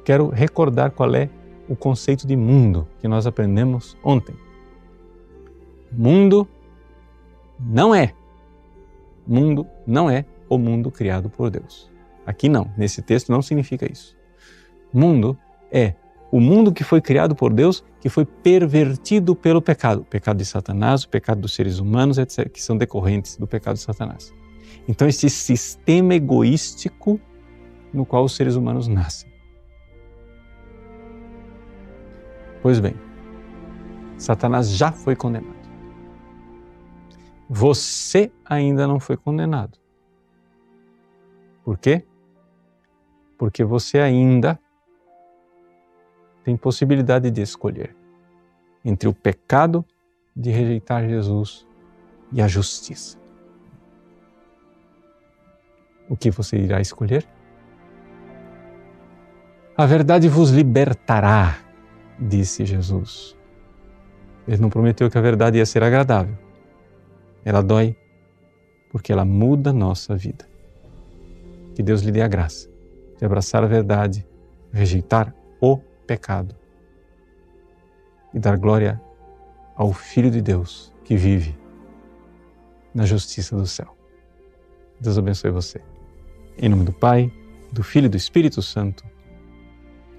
Quero 0.05 0.29
recordar 0.29 0.91
qual 0.91 1.15
é 1.15 1.29
o 1.73 1.77
conceito 1.77 2.27
de 2.27 2.37
mundo 2.37 2.87
que 3.01 3.09
nós 3.09 3.27
aprendemos 3.27 3.97
ontem. 4.05 4.37
Mundo 5.91 6.47
não 7.59 7.95
é. 7.95 8.13
Mundo 9.27 9.67
não 9.87 10.11
é 10.11 10.27
o 10.51 10.59
mundo 10.59 10.91
criado 10.91 11.31
por 11.31 11.49
Deus. 11.49 11.91
Aqui 12.27 12.47
não, 12.47 12.71
nesse 12.77 13.01
texto 13.01 13.33
não 13.33 13.41
significa 13.41 13.91
isso. 13.91 14.15
Mundo 14.93 15.35
é 15.71 15.95
o 16.31 16.39
mundo 16.41 16.75
que 16.75 16.85
foi 16.85 17.01
criado 17.01 17.35
por 17.35 17.55
Deus, 17.55 17.83
que 18.01 18.11
foi 18.11 18.27
pervertido 18.27 19.35
pelo 19.35 19.63
pecado, 19.63 20.03
o 20.03 20.05
pecado 20.05 20.37
de 20.37 20.45
Satanás, 20.45 21.05
o 21.05 21.09
pecado 21.09 21.41
dos 21.41 21.55
seres 21.55 21.79
humanos, 21.79 22.19
etc., 22.19 22.51
que 22.51 22.63
são 22.63 22.77
decorrentes 22.77 23.39
do 23.39 23.47
pecado 23.47 23.77
de 23.77 23.81
Satanás. 23.81 24.31
Então, 24.87 25.09
esse 25.09 25.31
sistema 25.31 26.15
egoístico 26.15 27.19
no 27.95 28.05
qual 28.05 28.25
os 28.25 28.37
seres 28.37 28.57
humanos 28.57 28.89
nascem. 28.89 29.32
Pois 32.63 32.79
bem, 32.79 32.95
Satanás 34.17 34.71
já 34.71 34.93
foi 34.93 35.17
condenado. 35.17 35.61
Você 37.51 38.33
ainda 38.45 38.87
não 38.87 39.01
foi 39.01 39.17
condenado. 39.17 39.79
Por 41.65 41.77
quê? 41.77 42.05
Porque 43.37 43.65
você 43.65 43.99
ainda 43.99 44.59
tem 46.45 46.57
possibilidade 46.57 47.31
de 47.31 47.43
escolher 47.43 47.97
entre 48.85 49.09
o 49.09 49.15
pecado 49.15 49.85
de 50.35 50.51
rejeitar 50.51 51.09
Jesus 51.09 51.67
e 52.33 52.41
a 52.41 52.49
justiça. 52.49 53.19
O 56.09 56.17
que 56.17 56.31
você 56.31 56.59
irá 56.59 56.81
escolher? 56.81 57.27
A 59.77 59.87
verdade 59.87 60.29
vos 60.29 60.51
libertará, 60.51 61.59
disse 62.19 62.65
Jesus. 62.65 63.37
Ele 64.47 64.61
não 64.61 64.71
prometeu 64.71 65.11
que 65.11 65.19
a 65.19 65.21
verdade 65.21 65.59
ia 65.59 65.67
ser 65.67 65.83
agradável. 65.83 66.37
Ela 67.45 67.63
dói 67.63 67.97
porque 68.91 69.13
ela 69.13 69.25
muda 69.25 69.71
a 69.71 69.73
nossa 69.73 70.17
vida. 70.17 70.49
Que 71.75 71.83
Deus 71.83 72.03
lhe 72.03 72.13
dê 72.13 72.23
a 72.23 72.29
graça 72.29 72.69
de 73.19 73.25
abraçar 73.25 73.63
a 73.63 73.67
verdade, 73.67 74.27
rejeitar 74.73 75.35
o 75.61 75.79
pecado 76.07 76.55
e 78.35 78.39
dar 78.39 78.57
glória 78.57 79.01
ao 79.77 79.93
Filho 79.93 80.31
de 80.31 80.43
Deus 80.43 80.93
que 81.05 81.17
vive 81.17 81.57
na 82.95 83.07
justiça 83.07 83.57
do 83.57 83.67
céu. 83.67 83.97
Deus 85.01 85.19
abençoe 85.19 85.51
você. 85.51 85.81
Em 86.59 86.69
nome 86.69 86.85
do 86.85 86.93
Pai, 86.93 87.33
do 87.73 87.83
Filho 87.83 88.07
e 88.07 88.09
do 88.09 88.17
Espírito 88.17 88.61
Santo. 88.61 89.05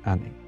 Amém. 0.04 0.43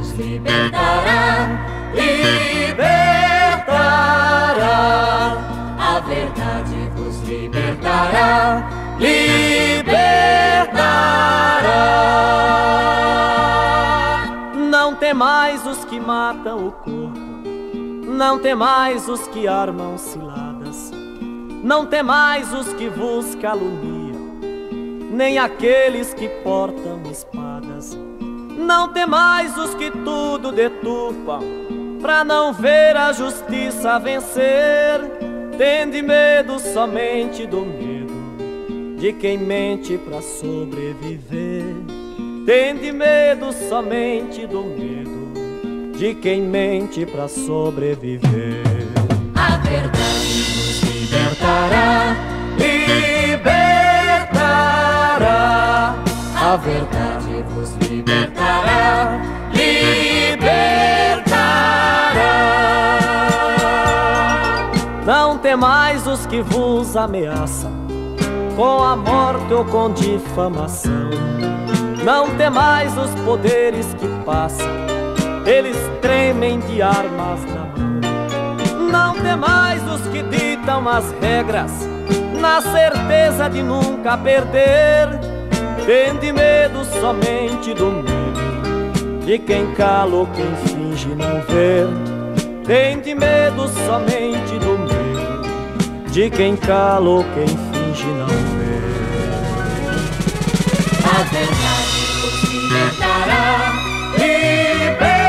nos 0.00 0.12
libertará, 0.12 1.92
libertará. 1.94 2.96
A 5.78 6.00
verdade 6.00 6.90
vos 6.96 7.20
libertará, 7.28 8.96
libertará. 8.98 10.00
Não 14.70 14.94
temais 14.94 15.66
os 15.66 15.84
que 15.84 16.00
matam 16.00 16.68
o 16.68 16.72
corpo, 16.72 17.20
não 18.06 18.38
temais 18.38 19.06
os 19.06 19.28
que 19.28 19.46
armam 19.46 19.98
ciladas, 19.98 20.90
não 21.62 21.84
temais 21.84 22.54
os 22.54 22.72
que 22.72 22.88
vos 22.88 23.34
caluniam, 23.34 24.38
nem 25.12 25.38
aqueles 25.38 26.14
que 26.14 26.26
portam 26.42 27.02
espada 27.10 27.39
não 28.60 28.88
tem 28.88 29.06
mais 29.06 29.56
os 29.56 29.74
que 29.74 29.90
tudo 29.90 30.52
deturpam, 30.52 31.40
pra 32.00 32.22
não 32.22 32.52
ver 32.52 32.94
a 32.96 33.10
justiça 33.10 33.98
vencer. 33.98 35.00
Tende 35.56 36.02
medo 36.02 36.58
somente 36.58 37.46
do 37.46 37.62
medo 37.62 38.10
de 38.98 39.12
quem 39.14 39.38
mente 39.38 39.96
pra 39.98 40.20
sobreviver. 40.20 41.74
Tende 42.46 42.92
medo 42.92 43.52
somente 43.52 44.46
do 44.46 44.62
medo 44.62 45.32
de 45.98 46.14
quem 46.14 46.42
mente 46.42 47.04
pra 47.06 47.28
sobreviver. 47.28 48.62
A 49.34 49.56
verdade 49.56 50.56
nos 50.56 50.82
libertará, 50.82 52.16
libertará. 52.58 53.60
A 56.42 56.56
verdade 56.56 57.09
que 66.30 66.40
vos 66.42 66.96
ameaçam, 66.96 67.72
com 68.56 68.84
a 68.84 68.94
morte 68.94 69.52
ou 69.52 69.64
com 69.64 69.92
difamação. 69.92 71.10
Não 72.04 72.30
temais 72.36 72.96
os 72.96 73.10
poderes 73.22 73.92
que 73.94 74.06
passam, 74.24 74.70
eles 75.44 75.76
tremem 76.00 76.60
de 76.60 76.80
armas 76.80 77.44
na 77.46 77.64
mão. 77.66 78.00
Não 78.92 79.14
temais 79.20 79.82
os 79.90 80.02
que 80.06 80.22
ditam 80.22 80.88
as 80.88 81.12
regras, 81.20 81.72
na 82.40 82.60
certeza 82.60 83.48
de 83.48 83.60
nunca 83.60 84.16
perder. 84.16 85.08
Tende 85.84 86.32
medo 86.32 86.84
somente 87.00 87.74
do 87.74 87.86
medo, 87.90 89.24
de 89.26 89.36
quem 89.40 89.74
cala 89.74 90.14
ou 90.14 90.26
quem 90.28 90.54
finge 90.64 91.08
não 91.08 91.40
ver. 91.48 91.88
Tende 92.64 93.16
medo 93.16 93.66
somente 93.84 94.58
do 94.60 94.78
medo, 94.78 94.89
de 96.10 96.28
quem 96.28 96.56
cala 96.56 97.08
ou 97.08 97.22
quem 97.22 97.46
finge 97.46 98.06
não 98.06 98.26
ver. 98.26 98.82
A 101.04 101.22
verdade 101.22 102.00
vos 102.20 102.42
libertará, 102.50 103.72
libertará. 104.18 105.22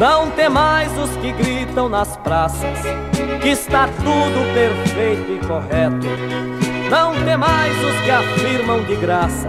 Não 0.00 0.30
temais 0.30 0.90
os 0.98 1.10
que 1.18 1.30
gritam 1.32 1.88
nas 1.88 2.16
praças 2.16 2.80
que 3.40 3.50
está 3.50 3.86
tudo 3.86 4.52
perfeito 4.52 5.32
e 5.32 5.38
correto. 5.46 6.63
Não 6.94 7.12
temais 7.24 7.76
os 7.82 8.00
que 8.02 8.10
afirmam 8.12 8.84
de 8.84 8.94
graça 8.94 9.48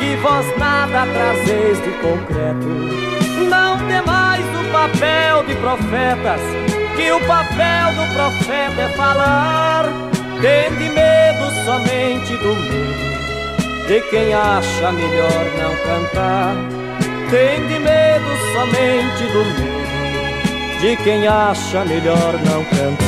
que 0.00 0.16
vós 0.16 0.44
nada 0.58 1.06
trazeis 1.06 1.80
de 1.84 1.90
concreto. 2.02 2.66
Não 3.48 3.78
temais 3.86 4.44
o 4.44 4.72
papel 4.72 5.44
de 5.44 5.54
profetas, 5.54 6.40
que 6.96 7.12
o 7.12 7.20
papel 7.28 7.94
do 7.94 8.12
profeta 8.12 8.82
é 8.82 8.88
falar. 8.96 9.84
Tende 10.42 10.88
medo 10.88 11.48
somente 11.64 12.36
do 12.38 12.56
medo, 12.56 13.86
de 13.86 14.00
quem 14.10 14.34
acha 14.34 14.90
melhor 14.90 15.44
não 15.60 15.76
cantar. 15.76 16.56
Tende 17.30 17.78
medo 17.78 18.36
somente 18.52 19.32
do 19.32 19.44
medo, 19.44 20.80
de 20.80 20.96
quem 21.04 21.24
acha 21.24 21.84
melhor 21.84 22.32
não 22.44 22.64
cantar. 22.64 23.07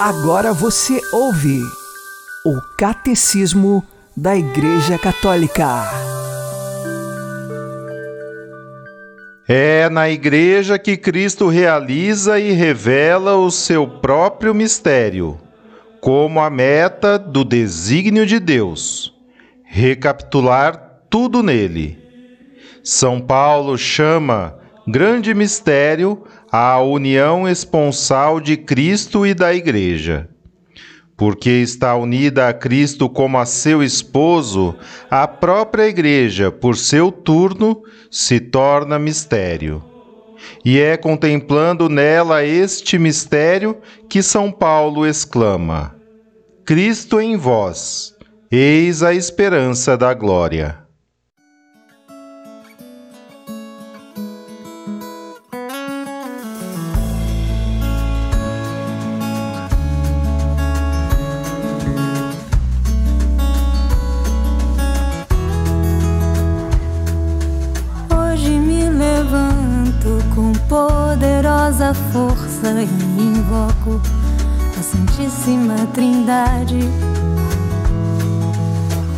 Agora 0.00 0.54
você 0.54 0.98
ouve 1.12 1.60
o 2.42 2.58
Catecismo 2.78 3.84
da 4.16 4.34
Igreja 4.34 4.96
Católica. 4.96 5.66
É 9.46 9.90
na 9.90 10.08
igreja 10.08 10.78
que 10.78 10.96
Cristo 10.96 11.48
realiza 11.48 12.40
e 12.40 12.50
revela 12.52 13.36
o 13.36 13.50
seu 13.50 13.86
próprio 13.86 14.54
mistério, 14.54 15.38
como 16.00 16.40
a 16.40 16.48
meta 16.48 17.18
do 17.18 17.44
desígnio 17.44 18.24
de 18.24 18.40
Deus. 18.40 19.14
Recapitular 19.64 21.02
tudo 21.10 21.42
nele. 21.42 21.98
São 22.82 23.20
Paulo 23.20 23.76
chama 23.76 24.58
grande 24.88 25.34
mistério 25.34 26.24
a 26.50 26.80
união 26.80 27.48
esponsal 27.48 28.40
de 28.40 28.56
Cristo 28.56 29.24
e 29.24 29.32
da 29.34 29.54
Igreja. 29.54 30.28
Porque 31.16 31.50
está 31.50 31.94
unida 31.94 32.48
a 32.48 32.52
Cristo 32.52 33.08
como 33.08 33.38
a 33.38 33.46
seu 33.46 33.82
esposo, 33.82 34.74
a 35.10 35.28
própria 35.28 35.86
Igreja, 35.86 36.50
por 36.50 36.76
seu 36.76 37.12
turno, 37.12 37.82
se 38.10 38.40
torna 38.40 38.98
mistério. 38.98 39.84
E 40.64 40.80
é 40.80 40.96
contemplando 40.96 41.88
nela 41.88 42.42
este 42.42 42.98
mistério 42.98 43.76
que 44.08 44.22
São 44.22 44.50
Paulo 44.50 45.06
exclama: 45.06 45.94
Cristo 46.64 47.20
em 47.20 47.36
vós, 47.36 48.16
eis 48.50 49.02
a 49.02 49.14
esperança 49.14 49.96
da 49.98 50.14
glória. 50.14 50.79
Força 71.94 72.82
e 72.82 73.20
invoco 73.20 74.00
a 74.78 74.82
Santíssima 74.82 75.74
Trindade. 75.92 76.80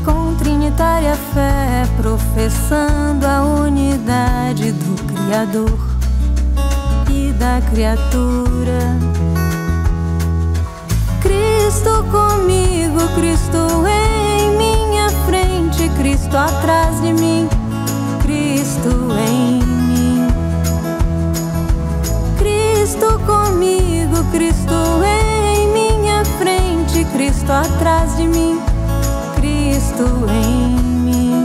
Com 0.04 0.34
trinitária 0.36 1.14
fé, 1.34 1.84
professando 1.96 3.26
a 3.26 3.42
unidade 3.42 4.72
do 4.72 4.94
Criador 5.04 5.78
e 7.10 7.32
da 7.32 7.60
criatura. 7.70 8.98
Cristo 11.20 12.04
comigo, 12.10 13.00
Cristo 13.14 13.58
em 13.86 14.56
minha 14.56 15.08
frente, 15.26 15.88
Cristo 15.98 16.36
atrás 16.36 17.00
de 17.00 17.12
mim, 17.12 17.48
Cristo 18.22 18.88
em 19.28 19.61
Cristo 23.02 23.18
comigo, 23.26 24.24
Cristo 24.30 24.74
em 25.04 25.72
minha 25.72 26.24
frente, 26.38 27.04
Cristo 27.06 27.50
atrás 27.50 28.16
de 28.16 28.28
mim, 28.28 28.60
Cristo 29.34 30.04
em 30.30 30.68
mim. 31.00 31.44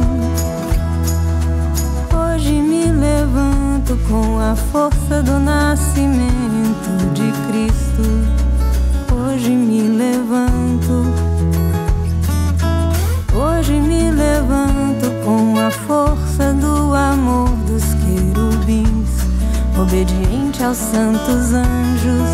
Hoje 2.16 2.52
me 2.62 2.92
levanto 2.92 3.98
com 4.08 4.38
a 4.38 4.56
força 4.56 5.24
do 5.24 5.40
nascimento 5.40 7.12
de 7.16 7.32
Cristo. 7.48 8.04
Hoje 9.12 9.50
me 9.50 9.82
levanto. 9.82 11.12
Hoje 13.34 13.80
me 13.80 14.12
levanto 14.12 15.10
com 15.26 15.58
a 15.60 15.72
força 15.72 16.54
do 16.54 16.94
amor 16.94 17.50
dos 17.66 17.97
obediente 19.80 20.64
aos 20.64 20.78
santos 20.78 21.54
anjos. 21.54 22.32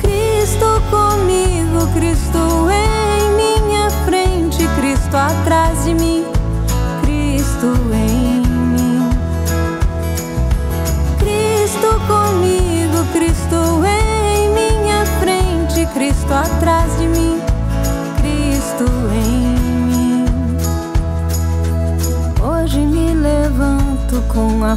Cristo 0.00 0.82
comigo, 0.90 1.86
Cristo 1.94 2.68
em 2.70 3.36
minha 3.36 3.90
frente, 4.04 4.66
Cristo 4.80 5.16
atrás 5.16 5.84
de 5.84 5.94
mim, 5.94 6.17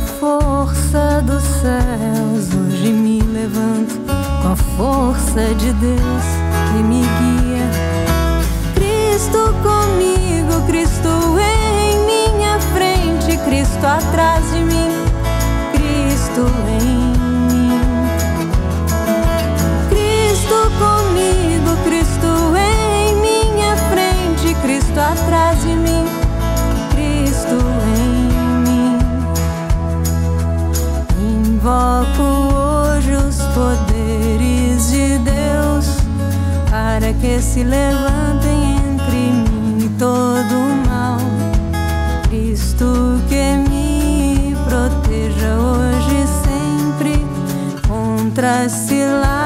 força 0.01 1.21
dos 1.25 1.43
céus, 1.43 2.49
hoje 2.53 2.91
me 2.91 3.21
levanto 3.21 3.99
com 4.41 4.47
a 4.49 4.55
força 4.55 5.53
de 5.55 5.71
Deus 5.73 6.23
que 6.71 6.83
me 6.83 7.01
guia. 7.01 7.69
Cristo 8.75 9.53
comigo, 9.61 10.61
Cristo 10.67 11.09
em 11.39 12.05
minha 12.05 12.59
frente, 12.73 13.37
Cristo 13.45 13.85
atrás 13.85 14.43
de 14.51 14.59
mim, 14.59 14.91
Cristo 15.73 16.45
em 16.67 16.85
mim. 16.85 17.79
Cristo 19.89 20.71
comigo, 20.79 21.77
Cristo 21.83 22.27
em 22.57 23.15
minha 23.21 23.75
frente, 23.89 24.55
Cristo 24.61 24.99
atrás 24.99 25.61
de 25.61 25.67
mim, 25.75 25.80
Invoco 31.71 32.53
hoje 32.53 33.13
os 33.13 33.37
poderes 33.53 34.91
de 34.91 35.17
Deus 35.19 35.85
para 36.69 37.13
que 37.13 37.41
se 37.41 37.63
levantem 37.63 38.75
entre 38.75 39.15
mim 39.15 39.89
todo 39.97 40.53
o 40.53 40.87
mal. 40.89 41.17
Cristo 42.27 43.21
que 43.29 43.55
me 43.69 44.53
proteja 44.67 45.55
hoje 45.59 46.23
e 46.23 46.27
sempre 46.45 47.25
contra 47.87 48.65
as 48.65 48.71
ciladas 48.73 49.40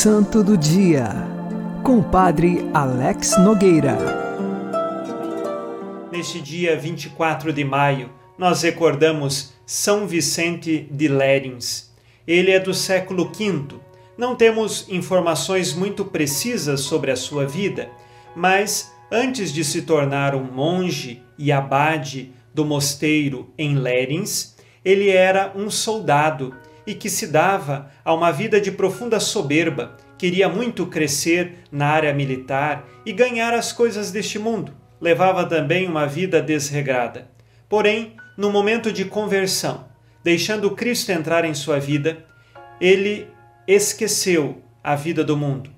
Santo 0.00 0.44
do 0.44 0.56
Dia, 0.56 1.08
com 1.82 1.98
o 1.98 2.04
Padre 2.04 2.70
Alex 2.72 3.36
Nogueira. 3.40 3.98
Neste 6.12 6.40
dia 6.40 6.78
24 6.78 7.52
de 7.52 7.64
maio, 7.64 8.08
nós 8.38 8.62
recordamos 8.62 9.54
São 9.66 10.06
Vicente 10.06 10.86
de 10.88 11.08
Lérins. 11.08 11.90
Ele 12.28 12.52
é 12.52 12.60
do 12.60 12.72
século 12.72 13.32
V. 13.36 13.74
Não 14.16 14.36
temos 14.36 14.86
informações 14.88 15.74
muito 15.74 16.04
precisas 16.04 16.82
sobre 16.82 17.10
a 17.10 17.16
sua 17.16 17.44
vida, 17.44 17.90
mas 18.36 18.94
antes 19.10 19.52
de 19.52 19.64
se 19.64 19.82
tornar 19.82 20.32
um 20.32 20.44
monge 20.44 21.24
e 21.36 21.50
abade 21.50 22.30
do 22.54 22.64
mosteiro 22.64 23.50
em 23.58 23.74
Lérins, 23.74 24.54
ele 24.84 25.10
era 25.10 25.52
um 25.56 25.68
soldado 25.68 26.54
e 26.88 26.94
que 26.94 27.10
se 27.10 27.26
dava 27.26 27.90
a 28.02 28.14
uma 28.14 28.32
vida 28.32 28.58
de 28.58 28.72
profunda 28.72 29.20
soberba, 29.20 29.94
queria 30.16 30.48
muito 30.48 30.86
crescer 30.86 31.58
na 31.70 31.86
área 31.86 32.14
militar 32.14 32.88
e 33.04 33.12
ganhar 33.12 33.52
as 33.52 33.74
coisas 33.74 34.10
deste 34.10 34.38
mundo. 34.38 34.72
Levava 34.98 35.44
também 35.44 35.86
uma 35.86 36.06
vida 36.06 36.40
desregrada. 36.40 37.30
Porém, 37.68 38.16
no 38.38 38.50
momento 38.50 38.90
de 38.90 39.04
conversão, 39.04 39.84
deixando 40.24 40.70
Cristo 40.70 41.12
entrar 41.12 41.44
em 41.44 41.52
sua 41.52 41.78
vida, 41.78 42.24
ele 42.80 43.28
esqueceu 43.66 44.62
a 44.82 44.96
vida 44.96 45.22
do 45.22 45.36
mundo 45.36 45.70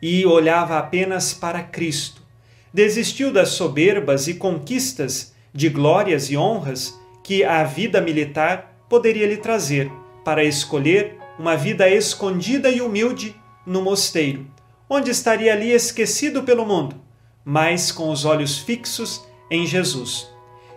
e 0.00 0.24
olhava 0.24 0.78
apenas 0.78 1.34
para 1.34 1.60
Cristo. 1.60 2.22
Desistiu 2.72 3.32
das 3.32 3.48
soberbas 3.48 4.28
e 4.28 4.34
conquistas 4.34 5.34
de 5.52 5.68
glórias 5.68 6.30
e 6.30 6.36
honras 6.36 6.96
que 7.24 7.42
a 7.42 7.64
vida 7.64 8.00
militar 8.00 8.86
poderia 8.88 9.26
lhe 9.26 9.38
trazer 9.38 9.90
para 10.24 10.44
escolher 10.44 11.18
uma 11.38 11.56
vida 11.56 11.88
escondida 11.88 12.68
e 12.70 12.80
humilde 12.80 13.34
no 13.66 13.82
mosteiro, 13.82 14.46
onde 14.88 15.10
estaria 15.10 15.52
ali 15.52 15.72
esquecido 15.72 16.42
pelo 16.42 16.66
mundo, 16.66 16.96
mas 17.44 17.90
com 17.90 18.10
os 18.10 18.24
olhos 18.24 18.58
fixos 18.58 19.26
em 19.50 19.66
Jesus. 19.66 20.30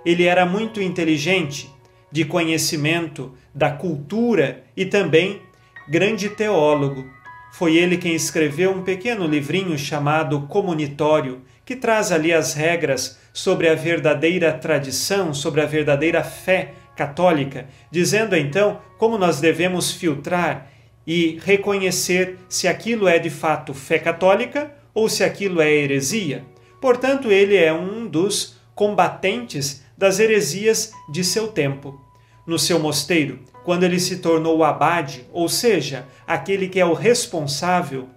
Ele 0.06 0.24
era 0.24 0.46
muito 0.46 0.82
inteligente, 0.82 1.74
de 2.12 2.24
conhecimento 2.24 3.34
da 3.54 3.70
cultura 3.70 4.64
e 4.78 4.86
também 4.86 5.42
grande 5.90 6.30
teólogo. 6.30 7.06
Foi 7.52 7.76
ele 7.76 7.98
quem 7.98 8.16
escreveu 8.16 8.72
um 8.72 8.84
pequeno 8.84 9.28
livrinho 9.28 9.78
chamado 9.78 10.42
Comunitório, 10.42 11.42
que 11.66 11.76
traz 11.76 12.12
ali 12.12 12.32
as 12.32 12.54
regras 12.54 13.20
sobre 13.34 13.68
a 13.68 13.76
verdadeira 13.76 14.54
tradição, 14.54 15.34
sobre 15.34 15.62
a 15.62 15.66
verdadeira 15.66 16.24
fé 16.24 16.74
católica, 16.96 17.68
dizendo 17.92 18.36
então 18.36 18.80
como 18.98 19.18
nós 19.18 19.40
devemos 19.40 19.92
filtrar 19.92 20.70
e 21.06 21.40
reconhecer 21.44 22.40
se 22.50 22.68
aquilo 22.68 23.08
é 23.08 23.20
de 23.20 23.30
fato 23.30 23.74
fé 23.74 24.00
católica 24.00 24.74
ou 24.94 25.08
se 25.08 25.24
aquilo 25.24 25.62
é 25.62 25.72
heresia. 25.72 26.44
Portanto, 26.82 27.32
ele 27.32 27.56
é 27.56 27.74
um 27.74 28.08
dos 28.08 28.56
combatentes 28.74 29.84
das 29.98 30.20
heresias 30.20 30.92
de 31.12 31.24
seu 31.24 31.48
tempo. 31.48 32.00
No 32.46 32.60
seu 32.60 32.80
mosteiro, 32.80 33.40
quando 33.64 33.84
ele 33.84 34.00
se 34.00 34.18
tornou 34.18 34.64
abade, 34.64 35.26
ou 35.32 35.50
seja, 35.50 36.06
aquele 36.28 36.68
que 36.68 36.80
é 36.80 36.86
o 36.86 36.94
responsável, 36.94 38.08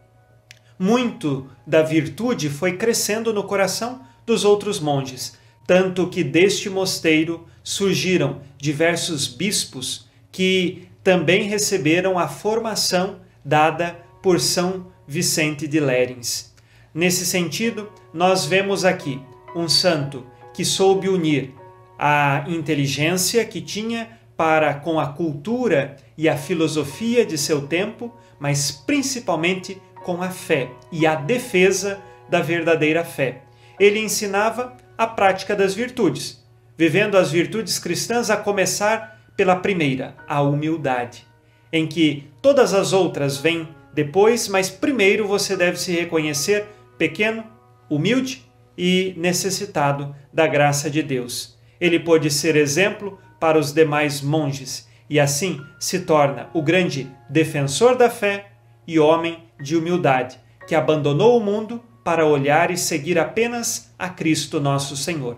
muito 0.78 1.48
da 1.66 1.82
virtude 1.82 2.50
foi 2.50 2.76
crescendo 2.76 3.32
no 3.32 3.42
coração 3.42 4.02
dos 4.26 4.44
outros 4.44 4.78
monges, 4.78 5.37
tanto 5.68 6.08
que 6.08 6.24
deste 6.24 6.70
mosteiro 6.70 7.46
surgiram 7.62 8.40
diversos 8.56 9.28
bispos 9.28 10.08
que 10.32 10.88
também 11.04 11.42
receberam 11.42 12.18
a 12.18 12.26
formação 12.26 13.20
dada 13.44 13.98
por 14.22 14.40
São 14.40 14.86
Vicente 15.06 15.68
de 15.68 15.78
Lérins. 15.78 16.54
Nesse 16.94 17.26
sentido, 17.26 17.92
nós 18.14 18.46
vemos 18.46 18.86
aqui 18.86 19.20
um 19.54 19.68
santo 19.68 20.26
que 20.54 20.64
soube 20.64 21.06
unir 21.06 21.52
a 21.98 22.46
inteligência 22.48 23.44
que 23.44 23.60
tinha 23.60 24.08
para 24.38 24.72
com 24.72 24.98
a 24.98 25.08
cultura 25.08 25.96
e 26.16 26.30
a 26.30 26.36
filosofia 26.38 27.26
de 27.26 27.36
seu 27.36 27.66
tempo, 27.66 28.10
mas 28.40 28.70
principalmente 28.70 29.82
com 30.02 30.22
a 30.22 30.30
fé 30.30 30.70
e 30.90 31.06
a 31.06 31.14
defesa 31.14 32.00
da 32.26 32.40
verdadeira 32.40 33.04
fé. 33.04 33.42
Ele 33.78 34.00
ensinava 34.00 34.74
a 34.98 35.06
prática 35.06 35.54
das 35.54 35.74
virtudes, 35.74 36.44
vivendo 36.76 37.16
as 37.16 37.30
virtudes 37.30 37.78
cristãs 37.78 38.28
a 38.28 38.36
começar 38.36 39.20
pela 39.36 39.54
primeira, 39.54 40.16
a 40.26 40.42
humildade, 40.42 41.24
em 41.72 41.86
que 41.86 42.28
todas 42.42 42.74
as 42.74 42.92
outras 42.92 43.36
vêm 43.36 43.68
depois, 43.94 44.48
mas 44.48 44.68
primeiro 44.68 45.28
você 45.28 45.56
deve 45.56 45.78
se 45.78 45.92
reconhecer 45.92 46.66
pequeno, 46.98 47.44
humilde 47.88 48.44
e 48.76 49.14
necessitado 49.16 50.14
da 50.32 50.48
graça 50.48 50.90
de 50.90 51.02
Deus. 51.02 51.56
Ele 51.80 52.00
pôde 52.00 52.28
ser 52.28 52.56
exemplo 52.56 53.18
para 53.38 53.56
os 53.56 53.72
demais 53.72 54.20
monges 54.20 54.88
e 55.08 55.20
assim 55.20 55.64
se 55.78 56.00
torna 56.00 56.48
o 56.52 56.60
grande 56.60 57.08
defensor 57.30 57.96
da 57.96 58.10
fé 58.10 58.50
e 58.86 58.98
homem 58.98 59.44
de 59.60 59.76
humildade, 59.76 60.38
que 60.66 60.74
abandonou 60.74 61.38
o 61.38 61.44
mundo 61.44 61.82
para 62.08 62.24
olhar 62.24 62.70
e 62.70 62.76
seguir 62.78 63.18
apenas 63.18 63.92
a 63.98 64.08
Cristo 64.08 64.58
nosso 64.58 64.96
Senhor. 64.96 65.36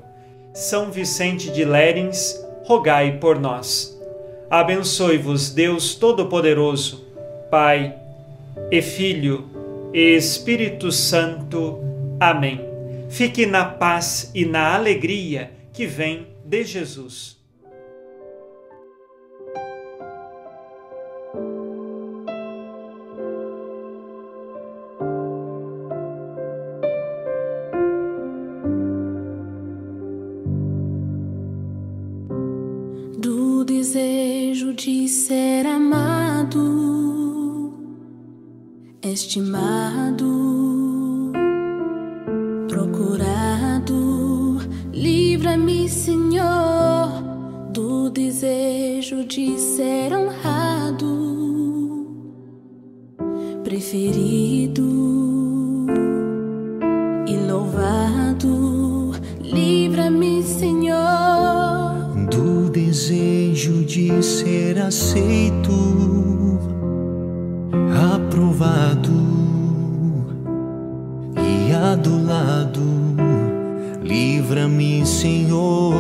São 0.55 0.93
Vicente 0.93 1.51
de 1.51 1.65
Lérins, 1.65 2.41
rogai 2.63 3.19
por 3.19 3.41
nós. 3.41 4.01
Abençoe-vos 4.49 5.51
Deus 5.51 5.97
Todo-Poderoso, 5.97 7.05
Pai 7.51 7.97
e 8.71 8.81
Filho 8.81 9.51
Espírito 9.93 10.93
Santo. 10.93 11.81
Amém. 12.21 12.61
Fique 13.09 13.47
na 13.47 13.65
paz 13.65 14.31
e 14.33 14.45
na 14.45 14.73
alegria 14.73 15.51
que 15.73 15.89
vem 15.89 16.29
de 16.45 16.63
Jesus. 16.63 17.40
Estimado, 39.31 40.27
procurado, 42.67 44.59
livra-me, 44.93 45.89
Senhor, 45.89 47.23
do 47.73 48.11
desejo 48.11 49.25
de 49.25 49.57
ser 49.57 50.13
honrado, 50.15 51.07
preferido 53.63 54.83
e 57.29 57.37
louvado, 57.49 59.13
livra-me, 59.41 60.43
Senhor 60.43 61.71
do 62.31 62.71
desejo 62.71 63.85
de 63.85 64.23
ser 64.23 64.79
aceito, 64.79 65.60
e 71.51 71.73
adulado. 71.73 72.81
Livra-me, 74.03 75.05
Senhor. 75.05 75.95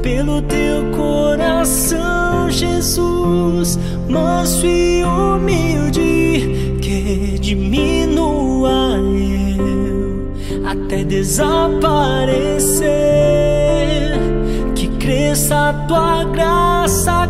pelo 0.02 0.42
teu 0.42 0.90
coração, 0.96 2.50
Jesus, 2.50 3.78
manso 4.08 4.66
e 4.66 5.04
humilde, 5.04 6.78
que 6.80 7.38
diminua 7.38 8.01
desaparecer, 11.04 12.92
que 14.74 14.88
cresça 14.98 15.70
a 15.70 15.72
tua 15.72 16.24
graça 16.24 17.21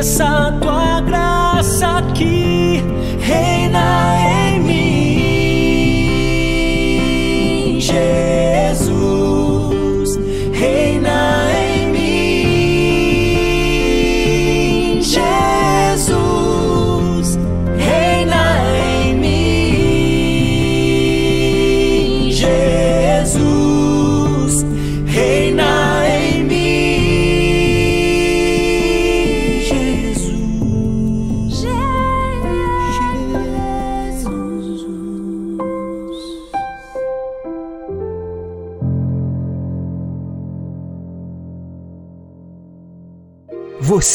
que 0.00 0.49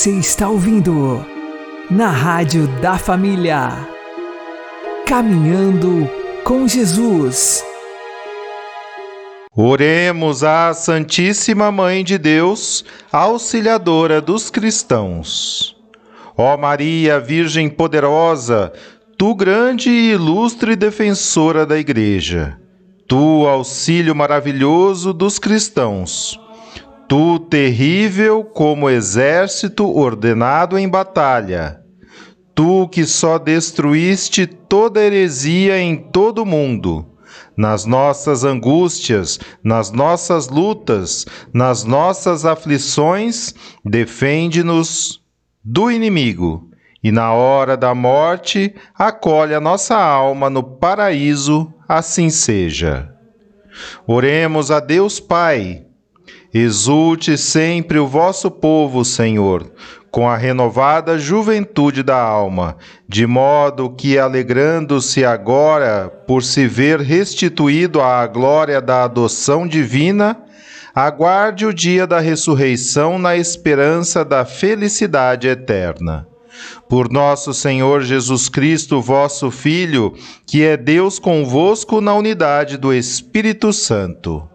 Você 0.05 0.19
está 0.19 0.47
ouvindo 0.47 1.25
na 1.89 2.11
Rádio 2.11 2.67
da 2.79 2.95
Família. 2.95 3.71
Caminhando 5.03 6.07
com 6.43 6.67
Jesus. 6.67 7.65
Oremos 9.51 10.43
à 10.43 10.75
Santíssima 10.75 11.71
Mãe 11.71 12.03
de 12.03 12.19
Deus, 12.19 12.85
auxiliadora 13.11 14.21
dos 14.21 14.51
cristãos. 14.51 15.75
Ó 16.37 16.55
Maria, 16.55 17.19
Virgem 17.19 17.67
poderosa, 17.67 18.71
tu 19.17 19.33
grande 19.33 19.89
e 19.89 20.11
ilustre 20.11 20.75
defensora 20.75 21.65
da 21.65 21.79
Igreja, 21.79 22.59
tu 23.07 23.47
auxílio 23.47 24.13
maravilhoso 24.13 25.11
dos 25.11 25.39
cristãos, 25.39 26.39
tu 27.07 27.39
terrível 27.39 28.43
como 28.43 28.89
exército 28.89 29.89
ordenado 29.89 30.77
em 30.77 30.87
batalha, 30.89 31.79
tu 32.53 32.87
que 32.87 33.05
só 33.05 33.37
destruíste 33.37 34.47
toda 34.47 35.03
heresia 35.03 35.79
em 35.79 35.95
todo 35.95 36.43
o 36.43 36.45
mundo, 36.45 37.05
nas 37.55 37.85
nossas 37.85 38.43
angústias, 38.43 39.39
nas 39.63 39.91
nossas 39.91 40.47
lutas, 40.49 41.25
nas 41.53 41.83
nossas 41.83 42.45
aflições, 42.45 43.53
defende-nos 43.83 45.21
do 45.63 45.89
inimigo 45.89 46.69
e 47.03 47.11
na 47.11 47.33
hora 47.33 47.77
da 47.77 47.93
morte 47.93 48.73
acolhe 48.97 49.53
a 49.53 49.61
nossa 49.61 49.95
alma 49.95 50.49
no 50.49 50.63
paraíso, 50.63 51.71
assim 51.87 52.29
seja. 52.29 53.13
Oremos 54.07 54.71
a 54.71 54.79
Deus 54.79 55.19
Pai. 55.19 55.84
Exulte 56.57 57.37
sempre 57.37 57.99
o 57.99 58.07
vosso 58.07 58.49
povo, 58.49 59.03
Senhor, 59.03 59.69
com 60.09 60.29
a 60.29 60.37
renovada 60.37 61.19
juventude 61.19 62.01
da 62.01 62.17
alma, 62.17 62.77
de 63.09 63.27
modo 63.27 63.89
que, 63.89 64.17
alegrando-se 64.17 65.25
agora 65.25 66.07
por 66.25 66.41
se 66.41 66.65
ver 66.65 67.01
restituído 67.01 67.99
à 67.99 68.25
glória 68.25 68.79
da 68.79 69.03
adoção 69.03 69.67
divina, 69.67 70.41
aguarde 70.95 71.65
o 71.65 71.73
dia 71.73 72.07
da 72.07 72.21
ressurreição 72.21 73.19
na 73.19 73.35
esperança 73.35 74.23
da 74.23 74.45
felicidade 74.45 75.49
eterna. 75.49 76.25
Por 76.87 77.11
nosso 77.11 77.53
Senhor 77.53 78.01
Jesus 78.01 78.47
Cristo, 78.47 79.01
vosso 79.01 79.51
Filho, 79.51 80.13
que 80.47 80.63
é 80.63 80.77
Deus 80.77 81.19
convosco 81.19 81.99
na 81.99 82.13
unidade 82.15 82.77
do 82.77 82.93
Espírito 82.93 83.73
Santo. 83.73 84.54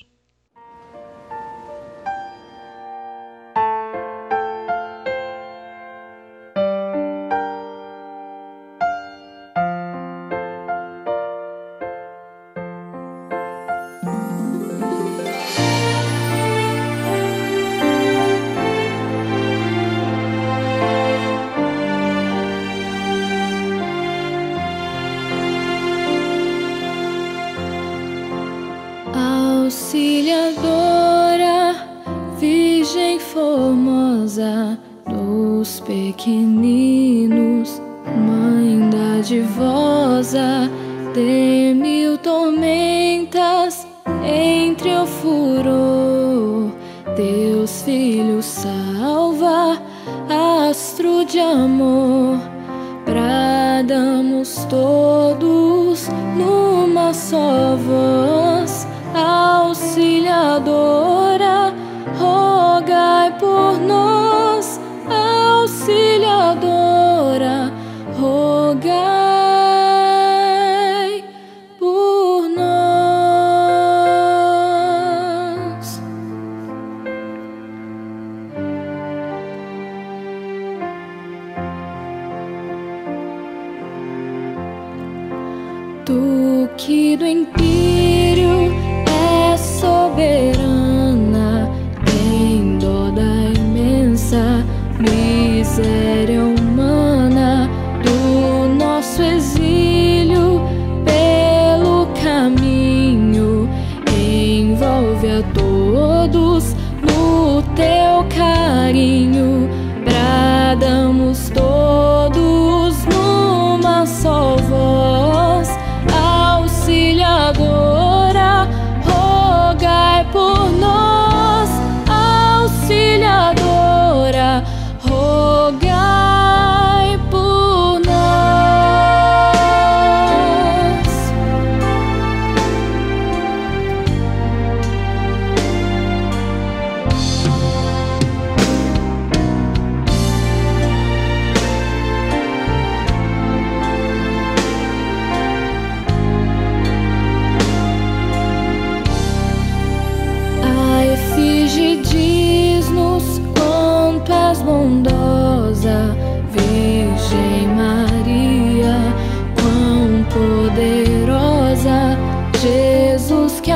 Tu 86.05 86.67
que 86.77 87.15
do 87.15 87.25
empírio 87.25 88.73
é 89.07 89.55
soberana, 89.57 90.70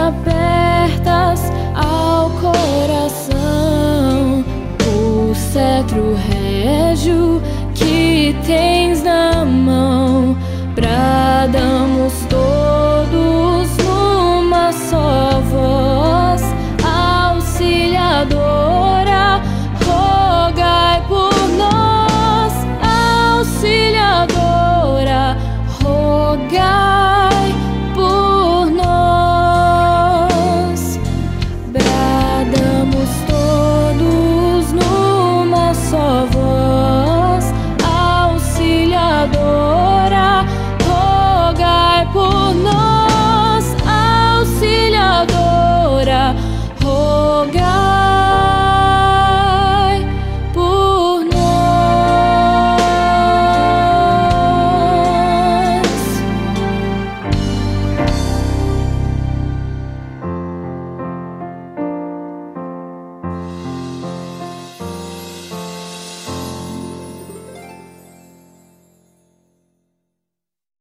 apertas 0.07 1.51
ao 1.73 2.29
coração. 2.31 3.35
O 4.87 5.33
cetro 5.33 6.15
régio 6.15 7.41
que 7.73 8.35
tens 8.45 9.01
na 9.01 9.14